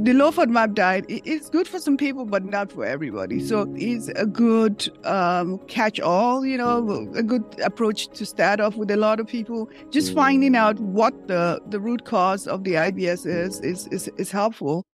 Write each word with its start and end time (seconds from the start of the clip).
the 0.00 0.12
low 0.12 0.30
FODMAP 0.30 0.74
diet 0.74 1.04
is 1.08 1.50
good 1.50 1.66
for 1.66 1.80
some 1.80 1.96
people, 1.96 2.24
but 2.24 2.44
not 2.44 2.70
for 2.70 2.84
everybody. 2.84 3.40
So 3.40 3.72
it's 3.76 4.08
a 4.08 4.26
good 4.26 4.88
um, 5.04 5.58
catch-all, 5.66 6.46
you 6.46 6.56
know, 6.56 7.10
a 7.16 7.22
good 7.22 7.44
approach 7.64 8.06
to 8.08 8.24
start 8.24 8.60
off 8.60 8.76
with 8.76 8.92
a 8.92 8.96
lot 8.96 9.18
of 9.18 9.26
people. 9.26 9.68
Just 9.90 10.14
finding 10.14 10.54
out 10.54 10.78
what 10.78 11.26
the, 11.26 11.60
the 11.68 11.80
root 11.80 12.04
cause 12.04 12.46
of 12.46 12.62
the 12.62 12.74
IBS 12.74 13.26
is, 13.26 13.60
is, 13.60 13.88
is, 13.88 14.08
is 14.16 14.30
helpful. 14.30 14.84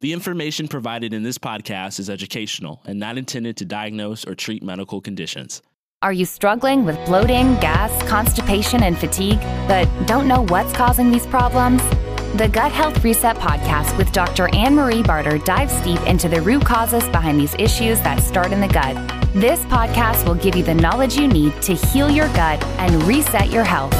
The 0.00 0.12
information 0.12 0.66
provided 0.66 1.12
in 1.12 1.22
this 1.22 1.38
podcast 1.38 2.00
is 2.00 2.10
educational 2.10 2.82
and 2.86 2.98
not 2.98 3.18
intended 3.18 3.56
to 3.58 3.64
diagnose 3.64 4.26
or 4.26 4.34
treat 4.34 4.64
medical 4.64 5.00
conditions. 5.00 5.62
Are 6.02 6.12
you 6.12 6.24
struggling 6.24 6.86
with 6.86 6.96
bloating, 7.04 7.54
gas, 7.56 7.92
constipation, 8.08 8.82
and 8.82 8.98
fatigue, 8.98 9.38
but 9.68 9.86
don't 10.06 10.26
know 10.26 10.46
what's 10.46 10.72
causing 10.72 11.12
these 11.12 11.26
problems? 11.26 11.82
The 12.36 12.48
Gut 12.48 12.70
Health 12.70 13.02
Reset 13.02 13.36
podcast 13.38 13.98
with 13.98 14.12
Dr. 14.12 14.54
Anne 14.54 14.76
Marie 14.76 15.02
Barter 15.02 15.38
dives 15.38 15.78
deep 15.80 16.00
into 16.02 16.28
the 16.28 16.40
root 16.40 16.64
causes 16.64 17.02
behind 17.08 17.40
these 17.40 17.56
issues 17.58 18.00
that 18.02 18.20
start 18.20 18.52
in 18.52 18.60
the 18.60 18.68
gut. 18.68 18.94
This 19.34 19.58
podcast 19.64 20.24
will 20.24 20.36
give 20.36 20.54
you 20.54 20.62
the 20.62 20.72
knowledge 20.72 21.16
you 21.16 21.26
need 21.26 21.60
to 21.62 21.74
heal 21.74 22.08
your 22.08 22.28
gut 22.28 22.62
and 22.78 23.02
reset 23.02 23.50
your 23.50 23.64
health. 23.64 23.90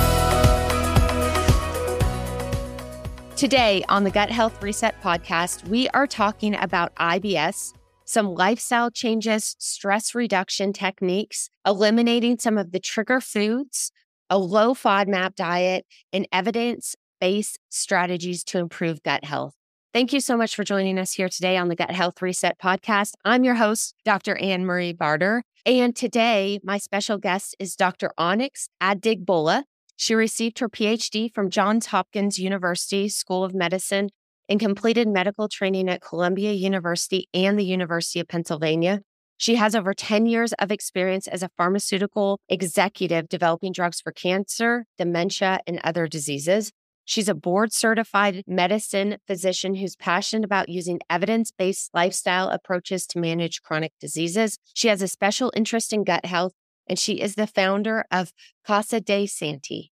Today 3.37 3.85
on 3.89 4.05
the 4.05 4.13
Gut 4.13 4.31
Health 4.31 4.63
Reset 4.63 5.03
podcast, 5.03 5.67
we 5.67 5.89
are 5.89 6.07
talking 6.07 6.55
about 6.55 6.95
IBS, 6.95 7.75
some 8.05 8.33
lifestyle 8.33 8.93
changes, 8.93 9.57
stress 9.59 10.15
reduction 10.15 10.73
techniques, 10.73 11.51
eliminating 11.67 12.39
some 12.39 12.59
of 12.59 12.71
the 12.71 12.79
trigger 12.79 13.21
foods, 13.21 13.91
a 14.31 14.39
low 14.39 14.73
FODMAP 14.73 15.35
diet, 15.35 15.85
and 16.13 16.29
evidence 16.31 16.95
based 17.21 17.59
strategies 17.69 18.43
to 18.45 18.59
improve 18.59 19.03
gut 19.03 19.25
health. 19.25 19.55
Thank 19.93 20.13
you 20.13 20.21
so 20.21 20.37
much 20.37 20.55
for 20.55 20.63
joining 20.63 20.99
us 20.99 21.13
here 21.15 21.29
today 21.29 21.57
on 21.57 21.69
the 21.69 21.75
Gut 21.75 21.91
Health 21.91 22.23
Reset 22.23 22.59
podcast. 22.59 23.15
I'm 23.25 23.43
your 23.43 23.57
host, 23.57 23.95
Dr. 24.05 24.37
Anne 24.37 24.65
Marie 24.65 24.93
Barter. 24.93 25.43
And 25.67 25.97
today, 25.97 26.61
my 26.63 26.79
special 26.79 27.19
guest 27.19 27.57
is 27.59 27.75
Dr. 27.75 28.13
Onyx 28.17 28.69
Adegbola. 28.81 29.65
She 29.97 30.15
received 30.15 30.61
her 30.61 30.69
PhD 30.69 31.35
from 31.35 31.51
Johns 31.51 31.87
Hopkins 31.87 32.39
University 32.39 33.09
School 33.09 33.43
of 33.43 33.53
Medicine 33.53 34.11
and 34.49 34.61
completed 34.61 35.09
medical 35.09 35.49
training 35.49 35.89
at 35.89 36.01
Columbia 36.03 36.53
University 36.53 37.29
and 37.35 37.59
the 37.59 37.65
University 37.65 38.21
of 38.21 38.29
Pennsylvania. 38.29 39.01
She 39.37 39.57
has 39.57 39.75
over 39.75 39.93
10 39.93 40.27
years 40.27 40.53
of 40.55 40.71
experience 40.71 41.27
as 41.27 41.43
a 41.43 41.51
pharmaceutical 41.57 42.39
executive 42.49 43.29
developing 43.29 43.73
drugs 43.73 44.01
for 44.01 44.13
cancer, 44.13 44.85
dementia, 44.99 45.61
and 45.67 45.81
other 45.83 46.07
diseases. 46.07 46.71
She's 47.11 47.29
a 47.29 47.35
board 47.35 47.73
certified 47.73 48.45
medicine 48.47 49.17
physician 49.27 49.75
who's 49.75 49.97
passionate 49.97 50.45
about 50.45 50.69
using 50.69 51.01
evidence 51.11 51.51
based 51.51 51.91
lifestyle 51.93 52.49
approaches 52.51 53.05
to 53.09 53.19
manage 53.19 53.63
chronic 53.63 53.91
diseases. 54.01 54.59
She 54.75 54.87
has 54.87 55.03
a 55.03 55.09
special 55.09 55.53
interest 55.57 55.93
in 55.93 56.05
gut 56.05 56.25
health, 56.25 56.53
and 56.87 56.97
she 56.97 57.15
is 57.15 57.35
the 57.35 57.49
founder 57.49 58.05
of 58.13 58.31
Casa 58.65 59.01
de 59.01 59.27
Sante. 59.27 59.91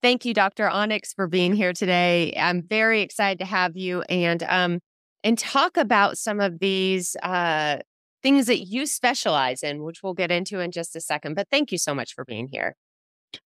Thank 0.00 0.24
you, 0.24 0.32
Dr. 0.32 0.68
Onyx, 0.68 1.12
for 1.12 1.26
being 1.26 1.54
here 1.54 1.72
today. 1.72 2.32
I'm 2.38 2.62
very 2.62 3.02
excited 3.02 3.40
to 3.40 3.46
have 3.46 3.76
you 3.76 4.02
and 4.02 4.44
um, 4.44 4.78
and 5.24 5.36
talk 5.36 5.76
about 5.76 6.18
some 6.18 6.38
of 6.38 6.60
these 6.60 7.16
uh, 7.24 7.78
things 8.22 8.46
that 8.46 8.60
you 8.60 8.86
specialize 8.86 9.64
in, 9.64 9.82
which 9.82 10.04
we'll 10.04 10.14
get 10.14 10.30
into 10.30 10.60
in 10.60 10.70
just 10.70 10.94
a 10.94 11.00
second. 11.00 11.34
But 11.34 11.48
thank 11.50 11.72
you 11.72 11.78
so 11.78 11.96
much 11.96 12.14
for 12.14 12.24
being 12.24 12.46
here. 12.46 12.76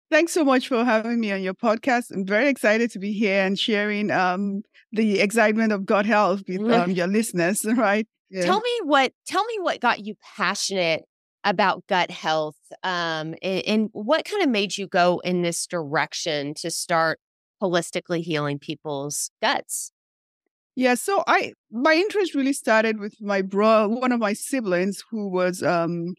Thanks 0.10 0.34
so 0.34 0.46
much 0.46 0.70
for 0.70 0.86
having 0.86 1.20
me 1.20 1.32
on 1.32 1.42
your 1.42 1.54
podcast. 1.54 2.12
I'm 2.12 2.26
very 2.26 2.48
excited 2.48 2.92
to 2.92 3.00
be 3.00 3.12
here 3.12 3.46
and 3.46 3.60
sharing 3.60 4.10
um, 4.10 4.62
the 4.92 5.20
excitement 5.20 5.74
of 5.74 5.86
gut 5.86 6.06
health 6.06 6.44
with 6.48 6.62
mm-hmm. 6.62 6.72
um, 6.72 6.92
your 6.92 7.08
listeners. 7.08 7.66
Right? 7.76 8.08
Yeah. 8.30 8.44
Tell 8.44 8.60
me 8.60 8.80
what 8.84 9.14
tell 9.26 9.46
me 9.46 9.60
what 9.60 9.80
got 9.80 10.06
you 10.06 10.16
passionate 10.36 11.04
about 11.44 11.86
gut 11.88 12.12
health 12.12 12.58
um, 12.84 13.36
and, 13.42 13.64
and 13.66 13.90
what 13.94 14.26
kind 14.26 14.44
of 14.44 14.50
made 14.50 14.78
you 14.78 14.88
go 14.88 15.20
in 15.24 15.42
this 15.42 15.66
direction 15.66 16.54
to 16.56 16.70
start 16.70 17.20
holistically 17.62 18.22
healing 18.22 18.60
people's 18.60 19.32
guts 19.42 19.92
yeah 20.76 20.94
so 20.94 21.24
i 21.26 21.52
my 21.72 21.96
interest 21.96 22.36
really 22.36 22.54
started 22.54 23.00
with 23.00 23.16
my 23.20 23.42
bro 23.42 23.88
one 23.88 24.12
of 24.12 24.20
my 24.20 24.34
siblings 24.34 25.04
who 25.10 25.28
was 25.28 25.64
um 25.64 26.14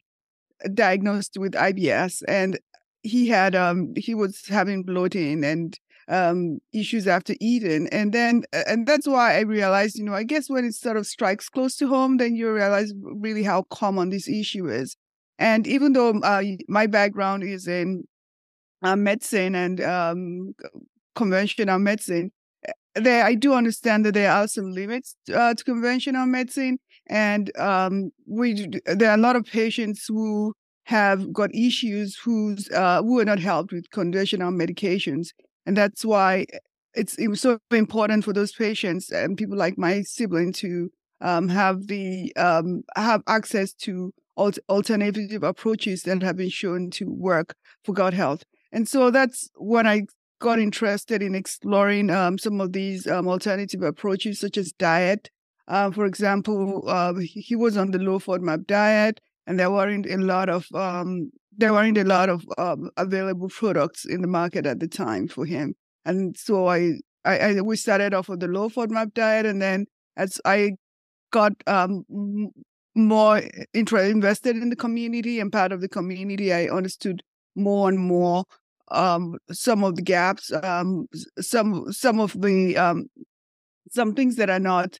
diagnosed 0.74 1.36
with 1.38 1.52
ibs 1.52 2.22
and 2.26 2.58
he 3.02 3.28
had 3.28 3.54
um 3.54 3.92
he 3.96 4.14
was 4.14 4.42
having 4.48 4.82
bloating 4.82 5.44
and 5.44 5.78
um 6.08 6.58
issues 6.72 7.06
after 7.06 7.34
eating 7.40 7.88
and 7.92 8.12
then 8.12 8.42
and 8.66 8.86
that's 8.86 9.06
why 9.06 9.36
i 9.36 9.40
realized 9.40 9.96
you 9.98 10.04
know 10.04 10.14
i 10.14 10.22
guess 10.22 10.48
when 10.48 10.64
it 10.64 10.74
sort 10.74 10.96
of 10.96 11.06
strikes 11.06 11.48
close 11.48 11.76
to 11.76 11.86
home 11.86 12.16
then 12.16 12.34
you 12.34 12.50
realize 12.52 12.92
really 13.02 13.42
how 13.42 13.62
common 13.70 14.10
this 14.10 14.28
issue 14.28 14.68
is. 14.68 14.96
And 15.40 15.68
even 15.68 15.92
though 15.92 16.18
uh, 16.18 16.42
my 16.68 16.88
background 16.88 17.44
is 17.44 17.68
in 17.68 18.02
uh, 18.82 18.96
medicine 18.96 19.54
and 19.54 19.80
um, 19.80 20.54
conventional 21.14 21.78
medicine, 21.78 22.32
eh, 22.66 22.72
there 22.94 23.24
I 23.24 23.34
do 23.34 23.54
understand 23.54 24.06
that 24.06 24.14
there 24.14 24.32
are 24.32 24.48
some 24.48 24.72
limits 24.72 25.16
uh, 25.34 25.54
to 25.54 25.64
conventional 25.64 26.26
medicine, 26.26 26.78
and 27.08 27.56
um, 27.58 28.10
we 28.26 28.68
there 28.86 29.10
are 29.10 29.14
a 29.14 29.20
lot 29.20 29.36
of 29.36 29.44
patients 29.44 30.06
who 30.08 30.54
have 30.88 31.30
got 31.34 31.54
issues 31.54 32.16
who's 32.16 32.70
uh, 32.70 33.02
who 33.02 33.20
are 33.20 33.24
not 33.26 33.38
helped 33.38 33.72
with 33.72 33.90
conventional 33.90 34.50
medications, 34.50 35.28
and 35.66 35.76
that's 35.76 36.02
why 36.02 36.46
it's, 36.94 37.14
it's 37.18 37.42
so 37.42 37.58
important 37.70 38.24
for 38.24 38.32
those 38.32 38.52
patients 38.52 39.10
and 39.10 39.36
people 39.36 39.56
like 39.56 39.76
my 39.76 40.00
sibling 40.00 40.50
to 40.54 40.90
um, 41.20 41.48
have 41.48 41.88
the 41.88 42.34
um, 42.36 42.84
have 42.96 43.22
access 43.26 43.74
to 43.74 44.14
alternative 44.38 45.42
approaches 45.42 46.04
that 46.04 46.22
have 46.22 46.36
been 46.36 46.48
shown 46.48 46.90
to 46.90 47.04
work 47.10 47.54
for 47.84 47.92
gut 47.92 48.14
health. 48.14 48.44
And 48.72 48.88
so 48.88 49.10
that's 49.10 49.50
when 49.56 49.86
I 49.86 50.06
got 50.40 50.58
interested 50.58 51.22
in 51.22 51.34
exploring 51.34 52.08
um, 52.08 52.38
some 52.38 52.62
of 52.62 52.72
these 52.72 53.06
um, 53.06 53.28
alternative 53.28 53.82
approaches, 53.82 54.40
such 54.40 54.56
as 54.56 54.72
diet. 54.72 55.28
Uh, 55.66 55.90
for 55.90 56.06
example, 56.06 56.84
uh, 56.88 57.12
he 57.20 57.54
was 57.54 57.76
on 57.76 57.90
the 57.90 57.98
low 57.98 58.18
FODMAP 58.18 58.66
diet, 58.66 59.20
and 59.48 59.58
there 59.58 59.70
weren't 59.70 60.06
a 60.06 60.18
lot 60.18 60.50
of 60.50 60.66
um, 60.74 61.30
there 61.56 61.72
weren't 61.72 61.98
a 61.98 62.04
lot 62.04 62.28
of 62.28 62.44
um, 62.58 62.90
available 62.98 63.48
products 63.48 64.04
in 64.04 64.20
the 64.20 64.28
market 64.28 64.66
at 64.66 64.78
the 64.78 64.86
time 64.86 65.26
for 65.26 65.44
him. 65.44 65.74
And 66.04 66.36
so 66.36 66.68
I, 66.68 67.00
I, 67.24 67.38
I 67.38 67.60
we 67.62 67.76
started 67.76 68.14
off 68.14 68.28
with 68.28 68.40
the 68.40 68.46
low 68.46 68.68
FODMAP 68.68 69.14
diet, 69.14 69.46
and 69.46 69.60
then 69.60 69.86
as 70.16 70.38
I 70.44 70.72
got 71.32 71.52
um, 71.66 72.04
more 72.94 73.42
interested, 73.72 74.10
invested 74.10 74.56
in 74.56 74.68
the 74.68 74.76
community 74.76 75.40
and 75.40 75.50
part 75.50 75.72
of 75.72 75.80
the 75.80 75.88
community, 75.88 76.52
I 76.52 76.66
understood 76.66 77.22
more 77.56 77.88
and 77.88 77.98
more 77.98 78.44
um, 78.90 79.38
some 79.50 79.82
of 79.82 79.96
the 79.96 80.02
gaps, 80.02 80.52
um, 80.62 81.06
some 81.40 81.90
some 81.90 82.20
of 82.20 82.38
the 82.38 82.76
um, 82.76 83.06
some 83.90 84.14
things 84.14 84.36
that 84.36 84.50
are 84.50 84.60
not 84.60 84.98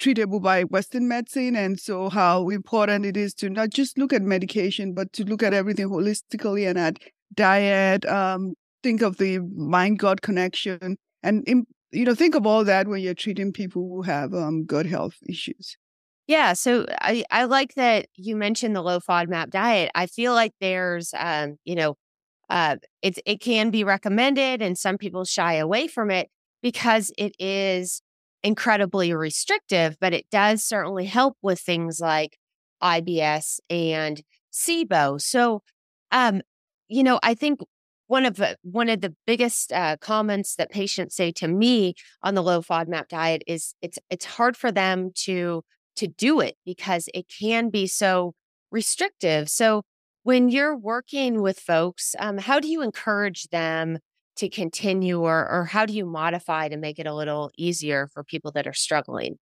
treatable 0.00 0.42
by 0.42 0.64
Western 0.64 1.08
medicine, 1.08 1.56
and 1.56 1.78
so 1.78 2.08
how 2.08 2.48
important 2.48 3.04
it 3.04 3.16
is 3.16 3.34
to 3.34 3.50
not 3.50 3.70
just 3.70 3.98
look 3.98 4.12
at 4.12 4.22
medication, 4.22 4.94
but 4.94 5.12
to 5.14 5.24
look 5.24 5.42
at 5.42 5.54
everything 5.54 5.88
holistically 5.88 6.68
and 6.68 6.78
at 6.78 6.98
diet. 7.34 8.04
Um, 8.06 8.54
think 8.82 9.02
of 9.02 9.16
the 9.18 9.40
mind-gut 9.40 10.22
connection, 10.22 10.96
and 11.22 11.44
you 11.90 12.04
know, 12.04 12.14
think 12.14 12.34
of 12.34 12.46
all 12.46 12.64
that 12.64 12.86
when 12.86 13.00
you're 13.00 13.14
treating 13.14 13.52
people 13.52 13.88
who 13.88 14.02
have 14.02 14.34
um, 14.34 14.64
gut 14.64 14.86
health 14.86 15.16
issues. 15.28 15.76
Yeah, 16.26 16.52
so 16.52 16.84
I 17.00 17.24
I 17.30 17.44
like 17.44 17.74
that 17.74 18.06
you 18.14 18.36
mentioned 18.36 18.76
the 18.76 18.82
low 18.82 19.00
FODMAP 19.00 19.50
diet. 19.50 19.90
I 19.94 20.06
feel 20.06 20.34
like 20.34 20.52
there's 20.60 21.12
um, 21.16 21.56
you 21.64 21.74
know, 21.74 21.96
uh 22.50 22.76
it's 23.02 23.18
it 23.26 23.40
can 23.40 23.70
be 23.70 23.84
recommended 23.84 24.62
and 24.62 24.76
some 24.78 24.98
people 24.98 25.24
shy 25.24 25.54
away 25.54 25.86
from 25.86 26.10
it 26.10 26.28
because 26.62 27.12
it 27.18 27.32
is 27.38 28.02
incredibly 28.42 29.12
restrictive, 29.14 29.96
but 30.00 30.12
it 30.12 30.26
does 30.30 30.64
certainly 30.64 31.06
help 31.06 31.36
with 31.42 31.60
things 31.60 32.00
like 32.00 32.38
IBS 32.82 33.60
and 33.70 34.22
SIBO. 34.52 35.20
So 35.20 35.62
um 36.12 36.42
you 36.88 37.02
know, 37.04 37.20
I 37.22 37.34
think 37.34 37.60
one 38.06 38.24
of 38.24 38.36
the 38.36 38.56
one 38.62 38.88
of 38.88 39.00
the 39.02 39.14
biggest 39.26 39.72
uh, 39.72 39.96
comments 40.00 40.56
that 40.56 40.70
patients 40.70 41.14
say 41.14 41.30
to 41.32 41.48
me 41.48 41.94
on 42.22 42.34
the 42.34 42.42
low 42.42 42.62
FODMAP 42.62 43.08
diet 43.08 43.42
is 43.46 43.74
it's 43.82 43.98
it's 44.10 44.24
hard 44.24 44.56
for 44.56 44.72
them 44.72 45.10
to 45.24 45.62
to 45.96 46.06
do 46.08 46.40
it 46.40 46.56
because 46.64 47.08
it 47.14 47.26
can 47.28 47.68
be 47.70 47.86
so 47.86 48.34
restrictive. 48.70 49.48
So, 49.50 49.82
when 50.22 50.48
you're 50.48 50.76
working 50.76 51.42
with 51.42 51.58
folks, 51.60 52.14
um, 52.18 52.38
how 52.38 52.60
do 52.60 52.68
you 52.68 52.82
encourage 52.82 53.48
them 53.48 53.98
to 54.38 54.48
continue, 54.48 55.20
or 55.20 55.48
or 55.50 55.64
how 55.66 55.86
do 55.86 55.92
you 55.92 56.06
modify 56.06 56.68
to 56.68 56.76
make 56.76 56.98
it 56.98 57.06
a 57.06 57.14
little 57.14 57.50
easier 57.56 58.08
for 58.12 58.24
people 58.24 58.52
that 58.52 58.66
are 58.66 58.72
struggling? 58.74 59.38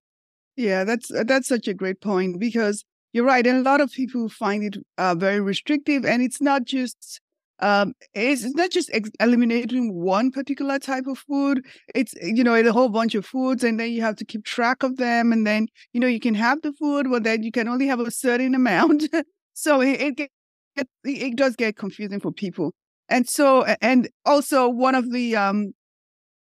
Yeah, 0.57 0.85
that's 0.85 1.11
uh, 1.11 1.25
that's 1.25 1.49
such 1.49 1.69
a 1.69 1.75
great 1.75 2.01
point 2.01 2.41
because 2.41 2.85
you're 3.13 3.25
right, 3.25 3.47
and 3.47 3.59
a 3.59 3.63
lot 3.63 3.81
of 3.81 3.93
people 3.93 4.29
find 4.29 4.65
it 4.65 4.77
uh, 4.99 5.15
very 5.15 5.41
restrictive, 5.41 6.05
and 6.05 6.23
it's 6.23 6.41
not 6.41 6.65
just 6.65 7.21
um, 7.59 7.95
it's 8.15 8.45
not 8.55 8.71
just 8.71 8.91
ex- 8.93 9.11
eliminating 9.21 9.95
one 9.95 10.31
particular 10.31 10.79
type 10.79 11.07
of 11.07 11.19
food. 11.19 11.65
It's 11.95 12.15
you 12.21 12.45
know 12.45 12.55
a 12.55 12.73
whole 12.73 12.89
bunch 12.89 13.15
of 13.15 13.27
foods, 13.27 13.65
and 13.65 13.79
then 13.81 13.93
you 13.93 14.03
have 14.03 14.17
to 14.17 14.25
keep 14.25 14.45
track 14.45 14.83
of 14.83 14.97
them. 14.97 15.33
And 15.33 15.47
then 15.47 15.69
you 15.93 16.01
know 16.01 16.07
you 16.07 16.21
can 16.21 16.35
have 16.35 16.63
the 16.63 16.73
food, 16.73 17.07
but 17.11 17.23
then 17.25 17.43
you 17.43 17.53
can 17.53 17.69
only 17.69 17.87
have 17.87 18.01
a 18.01 18.11
certain 18.11 18.55
amount. 18.61 19.09
so 19.55 19.81
it 19.83 20.01
it, 20.19 20.31
it 20.77 20.89
it 21.05 21.37
does 21.37 21.57
get 21.57 21.77
confusing 21.77 22.21
for 22.21 22.33
people. 22.33 22.73
And 23.09 23.29
so 23.29 23.65
and 23.81 24.09
also 24.25 24.69
one 24.69 24.95
of 24.95 25.13
the 25.13 25.37
um 25.37 25.73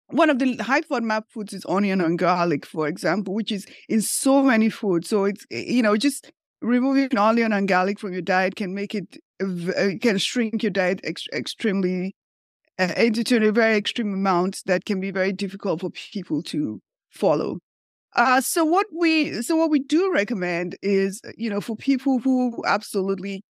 one 0.10 0.30
of 0.30 0.40
the 0.40 0.58
high 0.58 0.82
FODMAP 0.82 1.24
foods 1.30 1.54
is 1.54 1.66
onion 1.68 2.02
and 2.02 2.20
garlic, 2.20 2.66
for 2.66 2.88
example, 2.88 3.34
which 3.34 3.52
is 3.52 3.66
in 3.88 4.02
so 4.02 4.44
many 4.44 4.70
foods. 4.70 5.10
So 5.10 5.26
it's 5.26 5.46
you 5.50 5.82
know 5.82 5.96
just 5.98 6.32
removing 6.62 7.18
onion 7.18 7.54
and 7.54 7.68
garlic 7.68 8.00
from 8.00 8.14
your 8.14 8.22
diet 8.22 8.56
can 8.56 8.74
make 8.74 8.94
it 8.94 9.18
uh, 9.42 9.98
can 10.02 10.18
shrink 10.18 10.64
your 10.64 10.72
diet 10.72 11.02
ex- 11.04 11.28
extremely 11.34 12.16
uh, 12.80 12.94
into 12.98 13.48
a 13.48 13.52
very 13.52 13.76
extreme 13.78 14.14
amount 14.14 14.62
that 14.66 14.86
can 14.86 15.00
be 15.00 15.12
very 15.12 15.32
difficult 15.34 15.82
for 15.82 15.90
people 15.90 16.44
to 16.44 16.82
follow. 17.10 17.60
Uh, 18.16 18.42
so 18.42 18.66
what 18.66 18.88
we 18.94 19.42
so 19.42 19.56
what 19.56 19.70
we 19.70 19.80
do 19.80 20.12
recommend 20.14 20.78
is 20.82 21.22
you 21.38 21.50
know 21.50 21.62
for 21.62 21.76
people 21.76 22.20
who 22.20 22.62
absolutely 22.68 23.44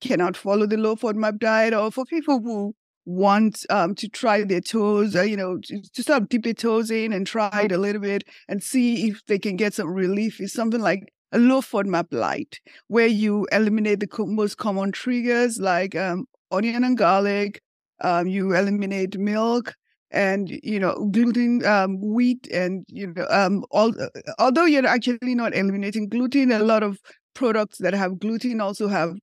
cannot 0.00 0.36
follow 0.36 0.66
the 0.66 0.76
low 0.76 0.96
FODMAP 0.96 1.38
diet, 1.38 1.74
or 1.74 1.90
for 1.90 2.04
people 2.04 2.40
who 2.40 2.74
want 3.04 3.64
um, 3.70 3.94
to 3.94 4.08
try 4.08 4.42
their 4.42 4.60
toes, 4.60 5.14
uh, 5.14 5.22
you 5.22 5.36
know, 5.36 5.58
to, 5.62 5.80
to 5.94 6.12
of 6.14 6.28
dip 6.28 6.42
their 6.42 6.54
toes 6.54 6.90
in 6.90 7.12
and 7.12 7.26
try 7.26 7.62
it 7.62 7.72
a 7.72 7.78
little 7.78 8.00
bit 8.00 8.24
and 8.48 8.62
see 8.62 9.08
if 9.08 9.24
they 9.26 9.38
can 9.38 9.56
get 9.56 9.74
some 9.74 9.88
relief, 9.88 10.40
is 10.40 10.52
something 10.52 10.80
like 10.80 11.12
a 11.32 11.38
low 11.38 11.60
FODMAP 11.60 12.06
light, 12.12 12.60
where 12.88 13.06
you 13.06 13.46
eliminate 13.52 14.00
the 14.00 14.06
co- 14.06 14.26
most 14.26 14.58
common 14.58 14.92
triggers 14.92 15.58
like 15.58 15.94
um, 15.96 16.26
onion 16.50 16.84
and 16.84 16.98
garlic, 16.98 17.60
um, 18.02 18.26
you 18.26 18.54
eliminate 18.54 19.16
milk, 19.18 19.74
and 20.10 20.50
you 20.62 20.78
know 20.78 21.08
gluten, 21.10 21.64
um, 21.64 22.00
wheat, 22.00 22.46
and 22.52 22.84
you 22.88 23.12
know 23.14 23.26
um, 23.30 23.64
all. 23.70 23.92
Although 24.38 24.64
you're 24.66 24.86
actually 24.86 25.34
not 25.34 25.54
eliminating 25.54 26.08
gluten, 26.08 26.52
a 26.52 26.58
lot 26.60 26.82
of 26.82 26.98
products 27.34 27.78
that 27.78 27.94
have 27.94 28.18
gluten 28.18 28.60
also 28.60 28.88
have 28.88 29.14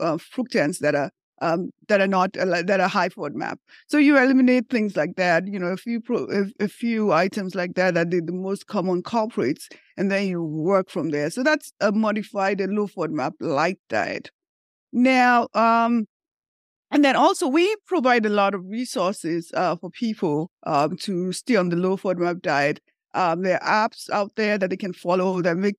uh, 0.00 0.16
fructans 0.16 0.78
that 0.80 0.94
are 0.94 1.10
um, 1.40 1.70
that 1.88 2.00
are 2.00 2.06
not 2.06 2.36
uh, 2.36 2.62
that 2.62 2.80
are 2.80 2.88
high 2.88 3.08
FODMAP. 3.08 3.56
So 3.88 3.98
you 3.98 4.16
eliminate 4.16 4.68
things 4.68 4.96
like 4.96 5.16
that. 5.16 5.46
You 5.46 5.58
know, 5.58 5.66
a 5.66 5.76
few 5.76 6.00
pro, 6.00 6.26
a, 6.58 6.68
few 6.68 7.12
items 7.12 7.54
like 7.54 7.74
that 7.74 7.94
that 7.94 8.06
are 8.06 8.20
the 8.20 8.32
most 8.32 8.66
common 8.66 9.02
culprits, 9.02 9.68
and 9.96 10.10
then 10.10 10.26
you 10.28 10.42
work 10.42 10.88
from 10.90 11.10
there. 11.10 11.30
So 11.30 11.42
that's 11.42 11.72
a 11.80 11.92
modified 11.92 12.60
a 12.60 12.66
low 12.66 12.86
FODMAP 12.86 13.32
light 13.40 13.78
diet. 13.88 14.30
Now, 14.92 15.48
um, 15.54 16.06
and 16.90 17.04
then 17.04 17.16
also 17.16 17.48
we 17.48 17.74
provide 17.86 18.24
a 18.24 18.30
lot 18.30 18.54
of 18.54 18.64
resources 18.64 19.50
uh, 19.54 19.76
for 19.76 19.90
people 19.90 20.50
um, 20.64 20.96
to 20.98 21.32
stay 21.32 21.56
on 21.56 21.68
the 21.68 21.76
low 21.76 21.96
FODMAP 21.96 22.40
diet. 22.40 22.80
Um, 23.12 23.42
there 23.42 23.62
are 23.62 23.88
apps 23.88 24.10
out 24.10 24.32
there 24.36 24.58
that 24.58 24.70
they 24.70 24.76
can 24.76 24.92
follow 24.92 25.40
that 25.42 25.56
make 25.56 25.76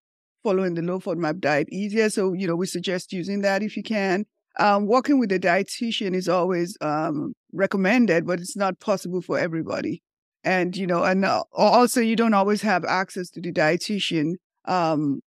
following 0.47 0.75
the 0.75 0.81
low 0.81 0.97
FODMAP 0.97 1.41
diet 1.41 1.67
easier. 1.69 2.09
So 2.09 2.31
you 2.31 2.47
know, 2.47 2.55
we 2.55 2.67
suggest 2.67 3.11
using 3.11 3.41
that 3.41 3.63
if 3.63 3.75
you 3.75 3.83
can. 3.83 4.25
Um, 4.59 4.87
working 4.87 5.19
with 5.19 5.31
a 5.33 5.39
dietitian 5.39 6.15
is 6.15 6.29
always 6.29 6.77
um, 6.79 7.33
recommended, 7.51 8.25
but 8.25 8.39
it's 8.39 8.55
not 8.55 8.79
possible 8.79 9.21
for 9.21 9.37
everybody. 9.37 10.01
And 10.45 10.77
you 10.77 10.87
know, 10.87 11.03
and 11.03 11.25
uh, 11.25 11.43
also 11.51 11.99
you 11.99 12.15
don't 12.15 12.33
always 12.33 12.61
have 12.61 12.85
access 12.85 13.29
to 13.31 13.41
the 13.41 13.51
dietitian 13.51 14.35
um, 14.63 15.19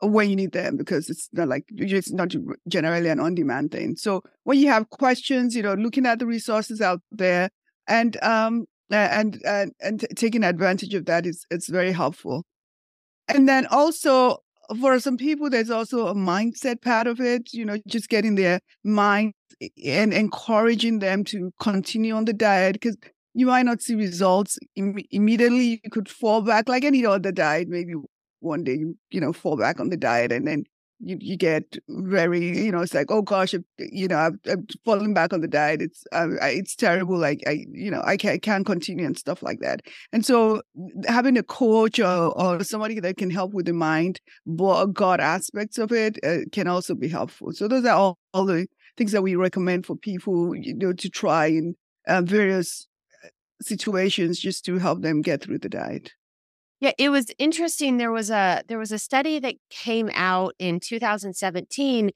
when 0.00 0.30
you 0.30 0.36
need 0.36 0.52
them 0.52 0.76
because 0.76 1.10
it's 1.10 1.28
not 1.32 1.48
like 1.48 1.64
it's 1.70 2.12
not 2.12 2.32
generally 2.68 3.08
an 3.08 3.18
on-demand 3.18 3.72
thing. 3.72 3.96
So 3.96 4.22
when 4.44 4.58
you 4.58 4.68
have 4.68 4.90
questions, 4.90 5.56
you 5.56 5.62
know, 5.62 5.74
looking 5.74 6.06
at 6.06 6.20
the 6.20 6.26
resources 6.26 6.80
out 6.80 7.00
there 7.10 7.50
and 7.88 8.22
um 8.22 8.66
and 8.90 9.40
and 9.44 9.72
and 9.80 10.06
taking 10.16 10.44
advantage 10.44 10.94
of 10.94 11.06
that 11.06 11.26
is 11.26 11.44
it's 11.50 11.68
very 11.68 11.90
helpful. 11.90 12.44
And 13.26 13.48
then 13.48 13.66
also 13.66 14.38
for 14.80 14.98
some 15.00 15.16
people, 15.16 15.50
there's 15.50 15.70
also 15.70 16.08
a 16.08 16.14
mindset 16.14 16.82
part 16.82 17.06
of 17.06 17.20
it, 17.20 17.52
you 17.52 17.64
know, 17.64 17.78
just 17.86 18.08
getting 18.08 18.34
their 18.34 18.60
mind 18.84 19.32
eh, 19.60 19.68
and 19.84 20.12
encouraging 20.12 20.98
them 20.98 21.24
to 21.24 21.52
continue 21.60 22.14
on 22.14 22.24
the 22.26 22.32
diet 22.32 22.74
because 22.74 22.96
you 23.34 23.46
might 23.46 23.64
not 23.64 23.82
see 23.82 23.94
results 23.94 24.58
Im- 24.76 24.98
immediately. 25.10 25.80
You 25.84 25.90
could 25.90 26.08
fall 26.08 26.42
back 26.42 26.68
like 26.68 26.84
any 26.84 27.04
other 27.06 27.32
diet. 27.32 27.68
Maybe 27.68 27.94
one 28.40 28.64
day 28.64 28.74
you, 28.74 28.96
you 29.10 29.20
know, 29.20 29.32
fall 29.32 29.56
back 29.56 29.80
on 29.80 29.88
the 29.90 29.96
diet 29.96 30.32
and 30.32 30.46
then 30.46 30.64
you, 31.00 31.16
you 31.20 31.36
get 31.36 31.76
very, 31.88 32.58
you 32.64 32.72
know, 32.72 32.80
it's 32.80 32.94
like, 32.94 33.10
oh 33.10 33.22
gosh, 33.22 33.54
you 33.78 34.08
know, 34.08 34.16
I'm, 34.16 34.40
I'm 34.46 34.66
falling 34.84 35.14
back 35.14 35.32
on 35.32 35.40
the 35.40 35.48
diet. 35.48 35.82
It's, 35.82 36.04
uh, 36.12 36.28
it's 36.42 36.74
terrible. 36.74 37.18
Like 37.18 37.42
I, 37.46 37.64
you 37.70 37.90
know, 37.90 38.02
I 38.04 38.16
can't, 38.16 38.34
I 38.34 38.38
can't 38.38 38.66
continue 38.66 39.06
and 39.06 39.16
stuff 39.16 39.42
like 39.42 39.60
that. 39.60 39.82
And 40.12 40.24
so 40.24 40.62
having 41.06 41.38
a 41.38 41.42
coach 41.42 41.98
or, 42.00 42.32
or 42.38 42.64
somebody 42.64 43.00
that 43.00 43.16
can 43.16 43.30
help 43.30 43.52
with 43.54 43.66
the 43.66 43.72
mind, 43.72 44.20
God 44.56 45.20
aspects 45.20 45.78
of 45.78 45.92
it 45.92 46.18
uh, 46.24 46.38
can 46.52 46.66
also 46.66 46.94
be 46.94 47.08
helpful. 47.08 47.52
So 47.52 47.68
those 47.68 47.84
are 47.84 47.96
all, 47.96 48.18
all 48.34 48.46
the 48.46 48.66
things 48.96 49.12
that 49.12 49.22
we 49.22 49.36
recommend 49.36 49.86
for 49.86 49.96
people, 49.96 50.54
you 50.56 50.74
know, 50.74 50.92
to 50.92 51.08
try 51.08 51.46
in 51.46 51.74
uh, 52.06 52.22
various 52.22 52.88
uh, 53.24 53.28
situations 53.62 54.40
just 54.40 54.64
to 54.64 54.78
help 54.78 55.02
them 55.02 55.22
get 55.22 55.42
through 55.42 55.58
the 55.58 55.68
diet. 55.68 56.12
Yeah, 56.80 56.92
it 56.98 57.08
was 57.10 57.26
interesting. 57.38 57.96
There 57.96 58.12
was 58.12 58.30
a 58.30 58.62
there 58.68 58.78
was 58.78 58.92
a 58.92 58.98
study 58.98 59.38
that 59.40 59.56
came 59.70 60.10
out 60.14 60.54
in 60.58 60.78
2017 60.80 62.10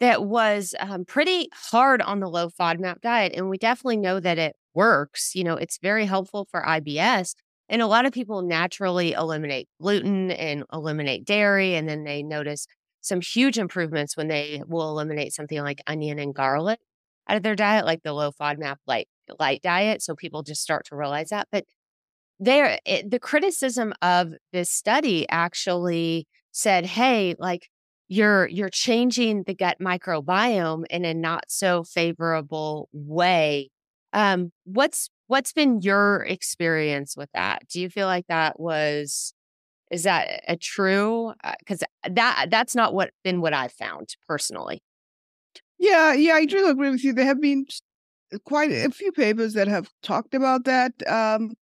that 0.00 0.24
was 0.24 0.74
um, 0.80 1.04
pretty 1.04 1.48
hard 1.54 2.02
on 2.02 2.20
the 2.20 2.28
low 2.28 2.50
FODMAP 2.50 3.00
diet, 3.00 3.32
and 3.34 3.48
we 3.48 3.56
definitely 3.58 3.96
know 3.98 4.20
that 4.20 4.38
it 4.38 4.56
works. 4.74 5.34
You 5.34 5.44
know, 5.44 5.54
it's 5.56 5.78
very 5.78 6.04
helpful 6.06 6.46
for 6.50 6.62
IBS, 6.62 7.34
and 7.68 7.80
a 7.82 7.86
lot 7.86 8.04
of 8.06 8.12
people 8.12 8.42
naturally 8.42 9.12
eliminate 9.12 9.68
gluten 9.80 10.30
and 10.32 10.64
eliminate 10.72 11.24
dairy, 11.24 11.74
and 11.74 11.88
then 11.88 12.04
they 12.04 12.22
notice 12.22 12.66
some 13.00 13.20
huge 13.22 13.58
improvements 13.58 14.16
when 14.16 14.28
they 14.28 14.62
will 14.66 14.90
eliminate 14.90 15.32
something 15.32 15.60
like 15.62 15.80
onion 15.86 16.18
and 16.18 16.34
garlic 16.34 16.80
out 17.28 17.36
of 17.38 17.42
their 17.42 17.56
diet, 17.56 17.86
like 17.86 18.02
the 18.02 18.12
low 18.12 18.30
FODMAP 18.32 18.76
light 18.86 19.08
light 19.38 19.62
diet. 19.62 20.02
So 20.02 20.14
people 20.14 20.42
just 20.42 20.62
start 20.62 20.84
to 20.86 20.96
realize 20.96 21.28
that, 21.30 21.48
but 21.50 21.64
there 22.40 22.78
it, 22.84 23.10
the 23.10 23.20
criticism 23.20 23.92
of 24.02 24.32
this 24.52 24.70
study 24.70 25.28
actually 25.28 26.26
said 26.52 26.84
hey 26.84 27.34
like 27.38 27.68
you're 28.08 28.46
you're 28.48 28.68
changing 28.68 29.44
the 29.44 29.54
gut 29.54 29.78
microbiome 29.80 30.84
in 30.90 31.04
a 31.04 31.14
not 31.14 31.44
so 31.48 31.82
favorable 31.82 32.88
way. 32.92 33.70
Um 34.12 34.52
what's 34.64 35.08
what's 35.28 35.52
been 35.54 35.80
your 35.80 36.22
experience 36.24 37.16
with 37.16 37.30
that? 37.32 37.66
Do 37.68 37.80
you 37.80 37.88
feel 37.88 38.06
like 38.06 38.26
that 38.28 38.60
was 38.60 39.32
is 39.90 40.02
that 40.02 40.42
a 40.48 40.56
true 40.56 41.32
because 41.60 41.82
uh, 41.82 42.08
that 42.10 42.46
that's 42.50 42.74
not 42.74 42.92
what 42.94 43.10
been 43.24 43.40
what 43.40 43.54
i've 43.54 43.72
found 43.72 44.14
personally. 44.28 44.82
Yeah 45.78 46.12
yeah 46.12 46.34
i 46.34 46.44
do 46.44 46.68
agree 46.68 46.90
with 46.90 47.04
you. 47.04 47.12
There 47.14 47.24
have 47.24 47.40
been 47.40 47.66
quite 48.44 48.70
a 48.72 48.90
few 48.90 49.12
papers 49.12 49.54
that 49.54 49.68
have 49.68 49.88
talked 50.02 50.34
about 50.34 50.64
that 50.64 50.92
um 51.08 51.52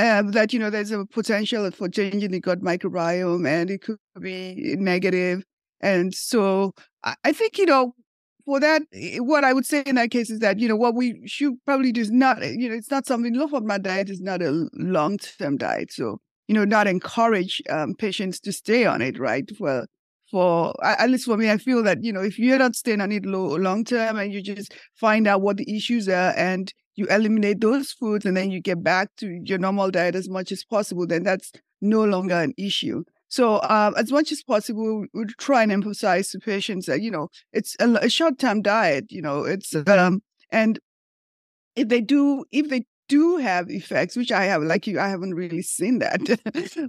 um, 0.00 0.30
that 0.32 0.52
you 0.52 0.58
know 0.58 0.70
there's 0.70 0.90
a 0.90 1.04
potential 1.06 1.70
for 1.70 1.88
changing 1.88 2.30
the 2.30 2.40
gut 2.40 2.60
microbiome 2.60 3.46
and 3.46 3.70
it 3.70 3.82
could 3.82 3.98
be 4.20 4.76
negative. 4.78 5.42
And 5.80 6.14
so 6.14 6.72
I, 7.02 7.32
think 7.32 7.58
you 7.58 7.66
know 7.66 7.94
for 8.44 8.60
that 8.60 8.82
what 9.18 9.44
i 9.44 9.52
would 9.52 9.66
say 9.66 9.82
in 9.86 9.94
that 9.96 10.10
case 10.10 10.30
is 10.30 10.40
that 10.40 10.58
you 10.58 10.68
know 10.68 10.76
what 10.76 10.94
we 10.94 11.20
should 11.26 11.54
probably 11.64 11.92
do 11.92 12.00
is 12.00 12.10
not 12.10 12.42
you 12.42 12.68
know 12.68 12.74
it's 12.74 12.90
not 12.90 13.06
something 13.06 13.34
low 13.34 13.46
FODMAP 13.46 13.82
diet 13.82 14.10
is 14.10 14.20
not 14.20 14.42
a 14.42 14.68
long-term 14.74 15.56
diet. 15.56 15.92
So 15.92 16.18
you 16.48 16.54
know 16.54 16.64
not 16.64 16.86
encourage 16.86 17.62
um, 17.68 17.94
patients 17.94 18.40
to 18.40 18.52
stay 18.52 18.86
on 18.86 19.02
it 19.02 19.18
right? 19.18 19.48
Well, 19.58 19.86
for 20.30 20.72
at 20.84 21.10
least 21.10 21.24
for 21.24 21.36
me 21.36 21.50
i 21.50 21.58
feel 21.58 21.82
that 21.82 21.98
you 22.04 22.12
know 22.12 22.22
if 22.22 22.38
you're 22.38 22.58
not 22.58 22.76
staying 22.76 23.00
on 23.00 23.10
it 23.10 23.26
long 23.26 23.84
term 23.84 24.16
and 24.16 24.32
you 24.32 24.40
just 24.40 24.72
find 24.94 25.26
out 25.26 25.42
what 25.42 25.56
the 25.56 25.76
issues 25.76 26.08
are 26.08 26.32
and 26.36 26.72
you 27.00 27.06
eliminate 27.06 27.60
those 27.60 27.90
foods 27.90 28.24
and 28.24 28.36
then 28.36 28.50
you 28.50 28.60
get 28.60 28.82
back 28.84 29.08
to 29.16 29.40
your 29.44 29.58
normal 29.58 29.90
diet 29.90 30.14
as 30.14 30.28
much 30.28 30.52
as 30.52 30.62
possible, 30.62 31.06
then 31.06 31.24
that's 31.24 31.50
no 31.80 32.04
longer 32.04 32.36
an 32.36 32.54
issue. 32.56 33.02
So, 33.28 33.60
um, 33.62 33.94
as 33.96 34.12
much 34.12 34.32
as 34.32 34.42
possible, 34.42 35.06
we 35.14 35.24
try 35.38 35.62
and 35.62 35.72
emphasize 35.72 36.30
to 36.30 36.38
patients 36.38 36.86
that 36.86 37.00
you 37.00 37.10
know 37.10 37.28
it's 37.52 37.76
a, 37.80 37.88
a 37.94 38.10
short-term 38.10 38.62
diet. 38.62 39.10
You 39.10 39.22
know, 39.22 39.44
it's 39.44 39.74
um, 39.74 40.22
and 40.50 40.78
if 41.76 41.88
they 41.88 42.00
do, 42.00 42.44
if 42.52 42.68
they 42.68 42.84
do 43.08 43.36
have 43.38 43.68
effects, 43.70 44.16
which 44.16 44.30
I 44.32 44.44
have, 44.44 44.62
like 44.62 44.86
you, 44.86 45.00
I 45.00 45.08
haven't 45.08 45.34
really 45.34 45.62
seen 45.62 45.98
that. 45.98 46.20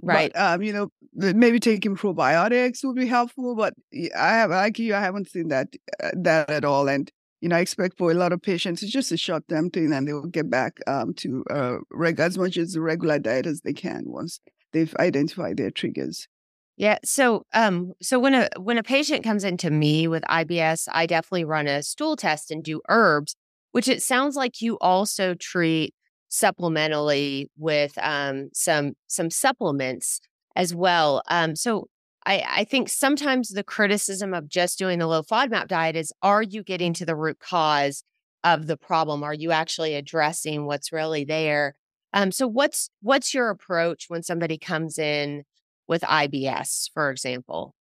right. 0.02 0.32
But, 0.32 0.40
um, 0.40 0.62
you 0.62 0.72
know, 0.72 0.88
maybe 1.14 1.58
taking 1.58 1.96
probiotics 1.96 2.84
would 2.84 2.96
be 2.96 3.06
helpful, 3.06 3.56
but 3.56 3.74
I 4.16 4.28
have, 4.28 4.50
like 4.50 4.78
you, 4.78 4.94
I 4.94 5.00
haven't 5.00 5.28
seen 5.28 5.48
that 5.48 5.68
uh, 6.02 6.10
that 6.14 6.48
at 6.48 6.64
all. 6.64 6.88
And 6.88 7.10
you 7.42 7.48
know, 7.50 7.56
I 7.56 7.60
expect 7.60 7.98
for 7.98 8.10
a 8.10 8.14
lot 8.14 8.32
of 8.32 8.40
patients, 8.40 8.82
it's 8.82 8.92
just 8.92 9.12
a 9.12 9.18
short 9.18 9.46
term 9.48 9.68
thing 9.70 9.92
and 9.92 10.08
they 10.08 10.14
will 10.14 10.26
get 10.26 10.48
back 10.50 10.78
um, 10.86 11.12
to 11.14 11.44
uh, 11.50 11.76
reg- 11.90 12.20
as 12.20 12.38
much 12.38 12.56
as 12.56 12.72
the 12.72 12.80
regular 12.80 13.18
diet 13.18 13.46
as 13.46 13.60
they 13.62 13.74
can 13.74 14.04
once 14.06 14.40
they've 14.72 14.94
identified 14.98 15.58
their 15.58 15.70
triggers. 15.70 16.28
Yeah. 16.76 16.98
So, 17.04 17.44
um, 17.52 17.92
so 18.00 18.18
when 18.18 18.34
a 18.34 18.48
when 18.58 18.78
a 18.78 18.82
patient 18.82 19.24
comes 19.24 19.44
into 19.44 19.70
me 19.70 20.08
with 20.08 20.22
IBS, 20.24 20.88
I 20.92 21.06
definitely 21.06 21.44
run 21.44 21.66
a 21.68 21.82
stool 21.82 22.16
test 22.16 22.50
and 22.50 22.64
do 22.64 22.80
herbs. 22.88 23.36
which 23.72 23.88
it 23.88 24.02
sounds 24.02 24.36
like 24.36 24.60
you 24.60 24.78
also 24.80 25.34
treat 25.34 25.94
supplementally 26.30 27.46
with 27.58 27.98
um, 27.98 28.48
some 28.54 28.94
some 29.06 29.30
supplements 29.30 30.20
as 30.56 30.74
well. 30.74 31.22
Um, 31.28 31.56
so 31.56 31.88
I, 32.24 32.44
I 32.46 32.64
think 32.64 32.88
sometimes 32.88 33.48
the 33.48 33.64
criticism 33.64 34.32
of 34.34 34.48
just 34.48 34.78
doing 34.78 34.98
the 34.98 35.06
low 35.06 35.22
FODMAP 35.22 35.68
diet 35.68 35.96
is 35.96 36.12
are 36.22 36.42
you 36.42 36.62
getting 36.62 36.92
to 36.94 37.06
the 37.06 37.16
root 37.16 37.38
cause 37.40 38.04
of 38.44 38.66
the 38.66 38.76
problem? 38.76 39.22
Are 39.22 39.34
you 39.34 39.50
actually 39.50 39.94
addressing 39.94 40.66
what's 40.66 40.92
really 40.92 41.24
there? 41.24 41.74
Um, 42.12 42.30
so 42.30 42.46
what's 42.46 42.90
what's 43.00 43.32
your 43.32 43.50
approach 43.50 44.06
when 44.08 44.22
somebody 44.22 44.58
comes 44.58 44.98
in 44.98 45.44
with 45.88 46.02
IBS, 46.02 46.90
for 46.92 47.10
example? 47.10 47.74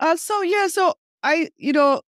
Uh, 0.00 0.16
so 0.16 0.42
yeah, 0.42 0.66
so 0.66 0.94
I, 1.22 1.48
you 1.56 1.72
know, 1.72 2.02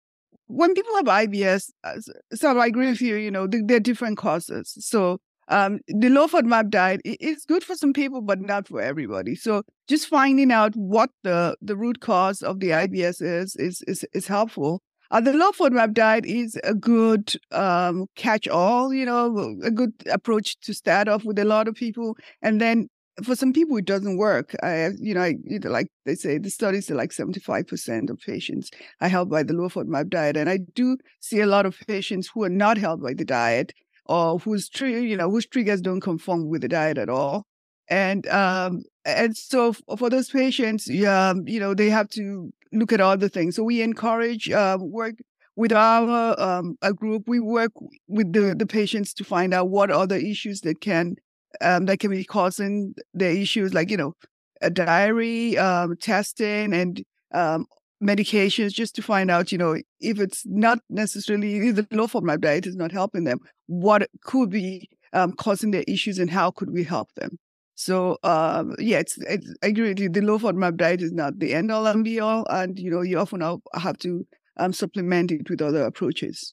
when 0.47 0.75
people 0.75 0.95
have 0.97 1.07
IBS, 1.07 1.71
uh, 1.85 1.95
so 2.35 2.59
I 2.59 2.67
agree 2.67 2.89
with 2.91 3.01
you. 3.01 3.17
You 3.17 3.31
know, 3.31 3.47
there 3.47 3.77
are 3.77 3.81
different 3.81 4.19
causes. 4.19 4.75
So 4.79 5.19
um, 5.49 5.81
the 5.89 6.09
low 6.09 6.27
FODMAP 6.27 6.71
diet 6.71 7.01
is 7.05 7.45
good 7.45 7.65
for 7.65 7.75
some 7.75 7.93
people, 7.93 8.21
but 8.21 8.41
not 8.41 8.69
for 8.69 8.81
everybody. 8.81 9.35
So 9.35 9.63
just 9.89 10.09
finding 10.09 10.53
out 10.53 10.75
what 10.75 11.11
the 11.23 11.57
the 11.61 11.77
root 11.77 12.01
cause 12.01 12.43
of 12.43 12.61
the 12.61 12.71
IBS 12.71 13.21
is 13.21 13.57
is 13.57 13.83
is, 13.87 14.05
is 14.13 14.27
helpful. 14.27 14.83
Uh, 15.11 15.21
the 15.21 15.35
low 15.35 15.51
FODMAP 15.53 15.93
diet 15.93 16.25
is 16.25 16.59
a 16.65 16.75
good 16.75 17.35
um, 17.51 18.07
catch 18.17 18.49
all, 18.49 18.95
you 18.95 19.05
know, 19.05 19.59
a 19.63 19.71
good 19.71 19.93
approach 20.11 20.59
to 20.61 20.73
start 20.73 21.07
off 21.07 21.23
with 21.23 21.39
a 21.39 21.45
lot 21.45 21.69
of 21.69 21.75
people. 21.75 22.17
And 22.41 22.59
then 22.59 22.89
for 23.23 23.37
some 23.37 23.53
people, 23.53 23.77
it 23.77 23.85
doesn't 23.85 24.17
work. 24.17 24.55
I, 24.63 24.93
you 24.99 25.13
know, 25.13 25.21
I, 25.21 25.35
like 25.65 25.89
they 26.07 26.15
say, 26.15 26.39
the 26.39 26.49
studies 26.49 26.91
are 26.91 26.95
like 26.95 27.11
75% 27.11 28.09
of 28.09 28.19
patients 28.21 28.71
are 29.03 29.09
helped 29.09 29.31
by 29.31 29.43
the 29.43 29.53
low 29.53 29.69
FODMAP 29.69 30.09
diet. 30.09 30.39
And 30.39 30.49
I 30.49 30.61
do 30.75 30.97
see 31.21 31.41
a 31.41 31.47
lot 31.47 31.67
of 31.67 31.79
patients 31.87 32.31
who 32.33 32.43
are 32.45 32.49
not 32.49 32.79
helped 32.79 33.03
by 33.03 33.13
the 33.13 33.27
diet 33.27 33.75
or 34.13 34.39
whose, 34.39 34.69
you 34.81 35.17
know, 35.17 35.31
whose 35.31 35.47
triggers 35.47 35.81
don't 35.81 36.01
conform 36.01 36.49
with 36.49 36.61
the 36.63 36.69
diet 36.69 36.99
at 36.99 37.09
all. 37.09 37.47
And 37.89 38.27
um, 38.29 38.85
and 39.05 39.37
so 39.37 39.73
for 39.73 40.11
those 40.11 40.31
patients, 40.31 40.89
yeah, 40.89 41.33
you 41.45 41.59
know, 41.59 41.75
they 41.75 41.91
have 41.91 42.09
to 42.11 42.53
look 42.73 42.93
at 42.93 43.01
other 43.01 43.29
things. 43.29 43.57
So 43.57 43.63
we 43.63 43.83
encourage 43.83 44.51
uh, 44.51 44.79
work 44.81 45.15
with 45.57 45.73
our 45.73 46.41
um, 46.41 46.77
a 46.83 46.93
group. 46.93 47.25
We 47.27 47.41
work 47.41 47.73
with 48.09 48.33
the, 48.33 48.55
the 48.55 48.67
patients 48.67 49.15
to 49.15 49.25
find 49.25 49.55
out 49.55 49.71
what 49.71 49.91
other 49.91 50.17
issues 50.17 50.61
that 50.61 50.81
can 50.81 51.17
um, 51.61 51.87
that 51.87 51.99
can 51.99 52.11
be 52.11 52.25
causing 52.25 52.95
the 53.15 53.31
issues, 53.31 53.75
like 53.75 53.91
you 53.91 53.97
know, 53.97 54.15
a 54.61 54.71
diary, 54.71 55.57
um, 55.59 55.97
testing, 55.97 56.73
and 56.75 57.03
um, 57.33 57.67
medications, 58.03 58.73
just 58.73 58.95
to 58.97 59.03
find 59.03 59.31
out, 59.31 59.53
you 59.53 59.59
know, 59.59 59.77
if 60.01 60.21
it's 60.21 60.43
not 60.47 60.81
necessarily 60.91 61.71
the 61.71 61.87
low 61.93 62.07
FODMAP 62.07 62.41
diet 62.41 62.67
is 62.67 62.77
not 62.77 62.93
helping 62.93 63.25
them, 63.25 63.39
what 63.67 64.09
could 64.23 64.51
be 64.51 64.89
um, 65.13 65.33
causing 65.33 65.71
their 65.71 65.85
issues, 65.87 66.19
and 66.19 66.31
how 66.31 66.51
could 66.51 66.73
we 66.73 66.85
help 66.85 67.13
them? 67.15 67.39
So 67.75 68.19
um, 68.23 68.75
yeah, 68.79 68.99
it's, 68.99 69.19
it's, 69.23 69.53
I 69.63 69.69
agree 69.69 69.89
with 69.89 69.99
you. 69.99 70.09
The 70.09 70.21
low 70.21 70.39
FODMAP 70.39 70.77
diet 70.77 71.03
is 71.03 71.13
not 71.13 71.39
the 71.39 71.55
end 71.55 71.71
all 71.71 71.87
and 71.87 72.05
be 72.05 72.21
all, 72.21 72.47
and 72.51 72.79
you 72.79 72.91
know 72.91 73.03
you 73.03 73.19
often 73.19 73.41
have 73.75 73.99
to 73.99 74.27
um, 74.59 74.73
supplement 74.73 75.33
it 75.33 75.49
with 75.49 75.63
other 75.63 75.85
approaches. 75.85 76.53